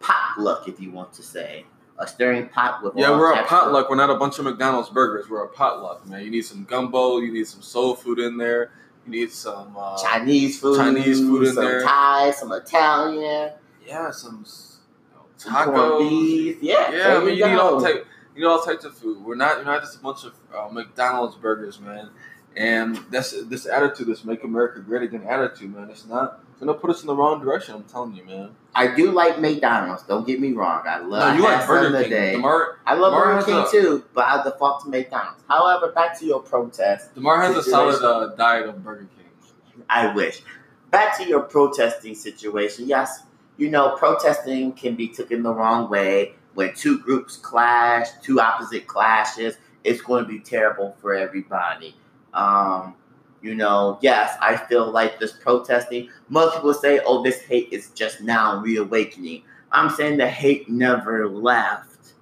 potluck, 0.00 0.66
if 0.66 0.80
you 0.80 0.90
want 0.90 1.12
to 1.12 1.22
say, 1.22 1.64
a 1.98 2.08
stirring 2.08 2.48
pot 2.48 2.82
with 2.82 2.94
Yeah, 2.96 3.10
all 3.10 3.18
we're 3.20 3.32
a 3.32 3.44
potluck. 3.44 3.88
We're 3.88 3.94
not 3.96 4.10
a 4.10 4.16
bunch 4.16 4.40
of 4.40 4.46
McDonald's 4.46 4.90
burgers. 4.90 5.30
We're 5.30 5.44
a 5.44 5.48
potluck, 5.48 6.04
man. 6.08 6.24
You 6.24 6.30
need 6.30 6.42
some 6.42 6.64
gumbo. 6.64 7.18
You 7.18 7.32
need 7.32 7.46
some 7.46 7.62
soul 7.62 7.94
food 7.94 8.18
in 8.18 8.36
there. 8.36 8.72
You 9.06 9.12
need 9.12 9.30
some 9.30 9.76
uh, 9.76 10.00
Chinese 10.02 10.60
food, 10.60 10.76
Chinese 10.76 11.20
food 11.20 11.48
in 11.48 11.54
some 11.54 11.64
there. 11.64 11.82
Thai, 11.82 12.30
some 12.32 12.52
Italian, 12.52 13.52
yeah, 13.86 14.10
some 14.10 14.44
you 15.44 15.50
know, 15.50 15.54
tacos. 15.56 16.08
beef. 16.08 16.58
Yeah, 16.62 16.90
Yeah, 16.92 17.16
I 17.18 17.24
mean, 17.24 17.34
you 17.36 17.44
go. 17.44 17.50
need 17.50 17.58
all 17.58 17.80
type, 17.80 18.06
you 18.34 18.42
need 18.42 18.46
all 18.46 18.62
types 18.62 18.84
of 18.84 18.96
food. 18.96 19.24
We're 19.24 19.34
not, 19.34 19.56
you're 19.56 19.64
not 19.64 19.80
just 19.82 19.96
a 19.96 20.00
bunch 20.00 20.24
of 20.24 20.34
uh, 20.54 20.68
McDonald's 20.70 21.36
burgers, 21.36 21.80
man. 21.80 22.10
And 22.54 22.96
that's 23.10 23.30
this 23.46 23.64
attitude, 23.64 24.08
this 24.08 24.24
"Make 24.26 24.44
America 24.44 24.80
Great 24.80 25.02
Again" 25.02 25.24
attitude, 25.26 25.74
man. 25.74 25.88
It's 25.88 26.04
not. 26.06 26.40
It's 26.50 26.60
gonna 26.60 26.74
put 26.74 26.90
us 26.90 27.00
in 27.00 27.06
the 27.06 27.14
wrong 27.16 27.40
direction. 27.40 27.74
I'm 27.74 27.84
telling 27.84 28.14
you, 28.14 28.24
man. 28.26 28.50
I 28.74 28.94
do 28.94 29.10
like 29.10 29.40
McDonald's. 29.40 30.02
Don't 30.02 30.26
get 30.26 30.38
me 30.38 30.52
wrong. 30.52 30.82
I 30.86 30.98
love. 30.98 31.34
No, 31.38 31.42
you 31.42 31.46
I 31.48 31.56
like 31.56 31.66
Burger 31.66 31.94
King. 32.02 32.10
today. 32.10 32.32
Demar, 32.32 32.78
I 32.84 32.92
love 32.94 33.12
Demar 33.14 33.34
Burger 33.40 33.46
King 33.46 33.64
a- 33.66 33.70
too, 33.70 34.04
but 34.12 34.26
I 34.26 34.42
default 34.44 34.82
to 34.84 34.90
McDonald's. 34.90 35.42
However, 35.48 35.92
back 35.92 36.18
to 36.18 36.26
your 36.26 36.40
protest. 36.40 37.14
Demar 37.14 37.40
has 37.40 37.56
a 37.56 37.62
solid 37.62 37.94
Situation. 37.94 38.32
uh, 38.32 38.36
diet 38.36 38.68
of 38.68 38.84
Burger 38.84 39.08
King. 39.16 39.82
I 39.88 40.12
wish. 40.14 40.42
Back 40.90 41.16
to 41.18 41.24
your 41.26 41.40
protesting 41.40 42.14
situation. 42.14 42.86
Yes, 42.86 43.22
you 43.56 43.70
know, 43.70 43.96
protesting 43.96 44.72
can 44.72 44.94
be 44.94 45.08
taken 45.08 45.42
the 45.42 45.52
wrong 45.52 45.90
way. 45.90 46.34
When 46.54 46.74
two 46.74 46.98
groups 46.98 47.36
clash, 47.36 48.08
two 48.22 48.40
opposite 48.40 48.86
clashes, 48.86 49.56
it's 49.84 50.00
going 50.02 50.24
to 50.24 50.28
be 50.28 50.40
terrible 50.40 50.96
for 51.00 51.14
everybody. 51.14 51.94
Um, 52.34 52.94
you 53.40 53.54
know, 53.54 53.98
yes, 54.00 54.36
I 54.40 54.56
feel 54.56 54.90
like 54.90 55.18
this 55.18 55.32
protesting, 55.32 56.08
most 56.28 56.54
people 56.54 56.74
say, 56.74 57.00
oh, 57.04 57.22
this 57.22 57.42
hate 57.42 57.68
is 57.72 57.90
just 57.90 58.20
now 58.20 58.60
reawakening. 58.60 59.42
I'm 59.72 59.90
saying 59.90 60.18
the 60.18 60.28
hate 60.28 60.68
never 60.68 61.28
left 61.28 62.12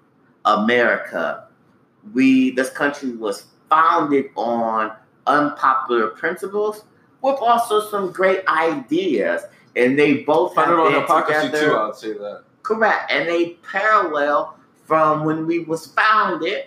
America. 0.44 1.48
We 2.14 2.52
this 2.52 2.70
country 2.70 3.12
was 3.12 3.46
founded 3.68 4.26
on 4.36 4.92
unpopular 5.26 6.08
principles 6.08 6.84
with 7.22 7.36
also 7.40 7.88
some 7.90 8.12
great 8.12 8.46
ideas. 8.48 9.42
And 9.76 9.98
they 9.98 10.18
both 10.24 10.54
have 10.56 10.66
Founded 10.66 10.94
on 10.96 11.00
hypocrisy 11.00 11.46
together. 11.46 11.66
too. 11.70 11.76
I'd 11.76 11.94
say 11.96 12.12
that. 12.14 12.42
Correct. 12.62 13.10
And 13.10 13.28
they 13.28 13.50
parallel 13.70 14.56
from 14.84 15.24
when 15.24 15.46
we 15.46 15.60
was 15.60 15.86
founded 15.86 16.64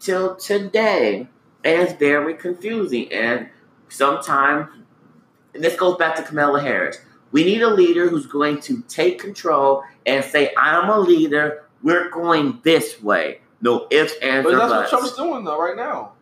till 0.00 0.36
today. 0.36 1.28
And 1.64 1.82
it's 1.82 1.92
very 1.94 2.34
confusing. 2.34 3.12
And 3.12 3.48
sometimes, 3.88 4.68
and 5.54 5.62
this 5.62 5.76
goes 5.76 5.96
back 5.96 6.16
to 6.16 6.22
Kamala 6.22 6.60
Harris. 6.60 6.98
We 7.32 7.44
need 7.44 7.60
a 7.62 7.68
leader 7.70 8.08
who's 8.08 8.26
going 8.26 8.60
to 8.62 8.80
take 8.88 9.18
control 9.20 9.82
and 10.06 10.24
say, 10.24 10.52
I'm 10.56 10.88
a 10.88 10.98
leader. 10.98 11.64
We're 11.82 12.08
going 12.10 12.60
this 12.62 13.02
way. 13.02 13.40
No 13.60 13.86
ifs, 13.90 14.14
ands, 14.22 14.44
But 14.44 14.54
or 14.54 14.56
that's 14.58 14.70
what 14.70 14.88
Trump's 14.88 15.16
doing 15.16 15.44
though 15.44 15.60
right 15.60 15.76
now. 15.76 16.12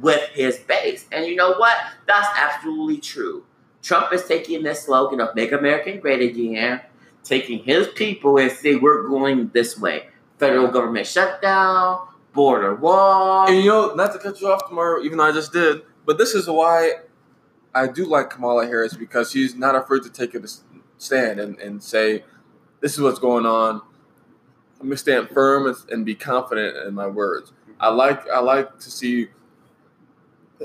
with 0.00 0.22
his 0.34 0.58
base. 0.58 1.06
And 1.12 1.24
you 1.26 1.36
know 1.36 1.54
what? 1.54 1.76
That's 2.06 2.28
absolutely 2.36 2.98
true. 2.98 3.44
Trump 3.82 4.12
is 4.12 4.24
taking 4.24 4.62
this 4.62 4.84
slogan 4.84 5.20
of 5.20 5.34
Make 5.34 5.52
America 5.52 5.96
Great 5.96 6.22
Again, 6.22 6.80
taking 7.24 7.64
his 7.64 7.88
people 7.88 8.38
and 8.38 8.50
say, 8.50 8.76
We're 8.76 9.08
going 9.08 9.50
this 9.52 9.78
way. 9.78 10.08
Federal 10.38 10.68
government 10.68 11.06
shutdown, 11.06 12.06
border 12.32 12.74
wall. 12.74 13.48
And 13.48 13.58
you 13.58 13.70
know, 13.70 13.94
not 13.94 14.12
to 14.12 14.18
cut 14.18 14.40
you 14.40 14.50
off 14.50 14.68
tomorrow, 14.68 15.02
even 15.02 15.18
though 15.18 15.24
I 15.24 15.32
just 15.32 15.52
did, 15.52 15.82
but 16.06 16.18
this 16.18 16.34
is 16.34 16.48
why 16.48 16.92
I 17.74 17.86
do 17.86 18.04
like 18.04 18.30
Kamala 18.30 18.66
Harris 18.66 18.94
because 18.94 19.30
she's 19.30 19.54
not 19.54 19.74
afraid 19.74 20.02
to 20.02 20.10
take 20.10 20.34
a 20.34 20.40
stand 20.98 21.40
and, 21.40 21.58
and 21.58 21.82
say, 21.82 22.24
this 22.80 22.94
is 22.94 23.00
what's 23.00 23.18
going 23.18 23.46
on. 23.46 23.82
Let 24.78 24.86
me 24.86 24.96
stand 24.96 25.30
firm 25.30 25.66
and, 25.66 25.76
and 25.90 26.04
be 26.04 26.14
confident 26.14 26.76
in 26.86 26.94
my 26.94 27.06
words. 27.06 27.52
I 27.78 27.88
like 27.88 28.28
I 28.28 28.40
like 28.40 28.78
to 28.78 28.90
see 28.90 29.28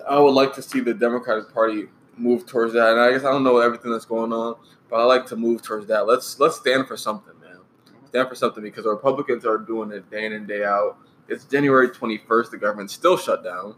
I 0.07 0.19
would 0.19 0.33
like 0.33 0.53
to 0.53 0.61
see 0.61 0.79
the 0.79 0.93
Democratic 0.93 1.53
Party 1.53 1.87
move 2.17 2.45
towards 2.45 2.73
that. 2.73 2.91
And 2.91 2.99
I 2.99 3.11
guess 3.11 3.23
I 3.23 3.31
don't 3.31 3.43
know 3.43 3.59
everything 3.59 3.91
that's 3.91 4.05
going 4.05 4.33
on, 4.33 4.55
but 4.89 4.97
I 4.97 5.03
like 5.03 5.25
to 5.27 5.35
move 5.35 5.61
towards 5.61 5.87
that. 5.87 6.07
Let's 6.07 6.39
let's 6.39 6.57
stand 6.57 6.87
for 6.87 6.97
something, 6.97 7.33
man. 7.41 7.57
Stand 8.07 8.29
for 8.29 8.35
something 8.35 8.63
because 8.63 8.83
the 8.83 8.89
Republicans 8.89 9.45
are 9.45 9.57
doing 9.57 9.91
it 9.91 10.09
day 10.09 10.25
in 10.25 10.33
and 10.33 10.47
day 10.47 10.63
out. 10.63 10.97
It's 11.27 11.45
January 11.45 11.89
21st. 11.89 12.51
The 12.51 12.57
government's 12.57 12.93
still 12.93 13.17
shut 13.17 13.43
down. 13.43 13.75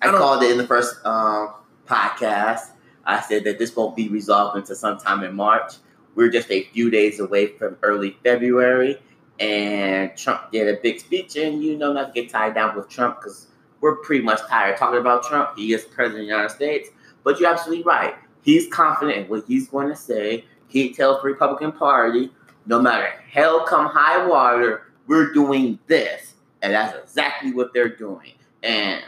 I, 0.00 0.08
I 0.08 0.12
called 0.12 0.42
it 0.42 0.50
in 0.52 0.58
the 0.58 0.66
first 0.66 1.04
um, 1.04 1.54
podcast. 1.86 2.70
I 3.04 3.20
said 3.20 3.44
that 3.44 3.58
this 3.58 3.74
won't 3.74 3.96
be 3.96 4.08
resolved 4.08 4.56
until 4.56 4.76
sometime 4.76 5.24
in 5.24 5.34
March. 5.34 5.74
We're 6.14 6.30
just 6.30 6.50
a 6.50 6.64
few 6.64 6.90
days 6.90 7.18
away 7.20 7.48
from 7.48 7.76
early 7.82 8.16
February, 8.22 9.00
and 9.38 10.16
Trump 10.16 10.52
did 10.52 10.68
a 10.68 10.80
big 10.80 11.00
speech. 11.00 11.36
And 11.36 11.62
you 11.62 11.76
know, 11.76 11.92
not 11.92 12.14
to 12.14 12.20
get 12.20 12.30
tied 12.30 12.54
down 12.54 12.76
with 12.76 12.88
Trump 12.88 13.20
because 13.20 13.48
we're 13.80 13.96
pretty 13.96 14.24
much 14.24 14.40
tired 14.48 14.76
talking 14.76 15.00
about 15.00 15.24
Trump. 15.24 15.56
He 15.56 15.72
is 15.72 15.84
president 15.84 16.20
of 16.22 16.26
the 16.26 16.32
United 16.32 16.50
States, 16.50 16.90
but 17.24 17.38
you're 17.38 17.50
absolutely 17.50 17.84
right. 17.84 18.14
He's 18.42 18.68
confident 18.68 19.18
in 19.18 19.28
what 19.28 19.44
he's 19.46 19.68
going 19.68 19.88
to 19.88 19.96
say. 19.96 20.44
He 20.68 20.94
tells 20.94 21.20
the 21.22 21.28
Republican 21.28 21.72
Party, 21.72 22.30
no 22.66 22.80
matter 22.80 23.08
hell 23.30 23.64
come 23.66 23.86
high 23.86 24.26
water, 24.26 24.92
we're 25.06 25.32
doing 25.32 25.78
this, 25.86 26.34
and 26.62 26.72
that's 26.72 26.96
exactly 26.96 27.52
what 27.52 27.74
they're 27.74 27.96
doing. 27.96 28.32
And 28.62 29.02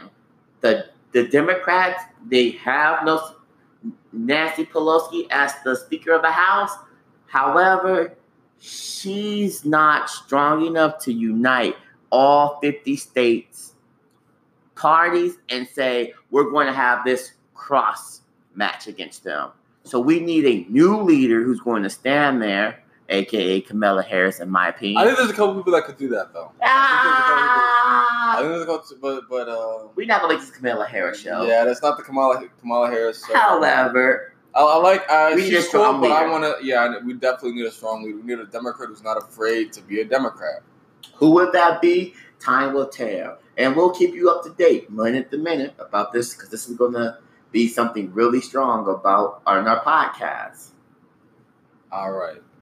the 0.61 0.87
the 1.13 1.27
Democrats 1.27 2.03
they 2.27 2.51
have 2.51 3.05
no 3.05 3.35
Nancy 4.11 4.65
Pelosi 4.65 5.27
as 5.29 5.53
the 5.63 5.75
Speaker 5.75 6.13
of 6.13 6.21
the 6.21 6.31
House. 6.31 6.71
However, 7.27 8.15
she's 8.59 9.65
not 9.65 10.09
strong 10.09 10.65
enough 10.65 10.99
to 10.99 11.13
unite 11.13 11.75
all 12.09 12.59
50 12.61 12.95
states 12.95 13.73
parties 14.75 15.37
and 15.49 15.67
say 15.67 16.13
we're 16.31 16.49
going 16.49 16.67
to 16.67 16.73
have 16.73 17.03
this 17.03 17.33
cross 17.67 18.21
match 18.55 18.87
against 18.87 19.23
them. 19.23 19.49
So 19.85 19.99
we 19.99 20.19
need 20.19 20.45
a 20.45 20.65
new 20.71 21.01
leader 21.01 21.41
who's 21.43 21.59
going 21.59 21.83
to 21.83 21.89
stand 21.89 22.41
there, 22.41 22.79
aka 23.09 23.61
Kamala 23.61 24.03
Harris, 24.03 24.39
in 24.39 24.49
my 24.49 24.67
opinion. 24.69 24.97
I 25.01 25.05
think 25.05 25.17
there's 25.17 25.29
a 25.29 25.33
couple 25.33 25.55
people 25.55 25.73
that 25.73 25.85
could 25.85 25.97
do 25.97 26.09
that 26.09 26.33
though. 26.33 26.51
I 26.61 28.35
Ah, 28.35 28.35
think 28.39 28.49
there's 28.49 28.63
a 28.63 28.65
couple, 28.65 28.97
but 29.01 29.29
but 29.29 29.47
uh, 29.49 29.87
we're 29.95 30.05
not 30.07 30.21
gonna 30.21 30.33
make 30.33 30.41
this 30.41 30.51
Kamala 30.51 30.85
Harris 30.85 31.19
show. 31.21 31.45
yeah, 31.45 31.63
that's 31.65 31.81
not 31.81 31.97
the 31.97 32.03
Kamala 32.03 32.43
Kamala 32.61 32.87
Harris. 32.89 33.25
show. 33.25 33.33
However, 33.33 34.33
I, 34.55 34.61
I 34.61 34.77
like 34.77 35.03
uh, 35.09 35.31
We 35.35 35.49
she's 35.49 35.67
cool, 35.69 35.99
but 35.99 36.11
I 36.11 36.29
want 36.29 36.43
to. 36.43 36.65
Yeah, 36.65 36.99
we 37.05 37.13
definitely 37.13 37.53
need 37.53 37.65
a 37.65 37.71
strong 37.71 38.03
leader. 38.03 38.17
We 38.17 38.23
need 38.23 38.39
a 38.39 38.45
Democrat 38.45 38.89
who's 38.89 39.03
not 39.03 39.17
afraid 39.17 39.71
to 39.73 39.81
be 39.81 40.01
a 40.01 40.05
Democrat. 40.05 40.61
Who 41.15 41.31
would 41.31 41.51
that 41.53 41.81
be? 41.81 42.13
Time 42.39 42.73
will 42.73 42.87
tell. 42.87 43.37
And 43.57 43.75
we'll 43.75 43.91
keep 43.91 44.13
you 44.15 44.29
up 44.31 44.43
to 44.45 44.49
date 44.51 44.89
minute 44.91 45.29
to 45.31 45.37
minute 45.37 45.73
about 45.79 46.11
this 46.11 46.33
because 46.33 46.49
this 46.49 46.67
is 46.67 46.75
going 46.77 46.93
to 46.93 47.17
be 47.53 47.69
something 47.69 48.13
really 48.13 48.41
strong 48.41 48.89
about 48.89 49.41
on 49.47 49.67
our 49.69 49.83
podcast. 49.85 50.71
All 51.93 52.11
right. 52.11 52.43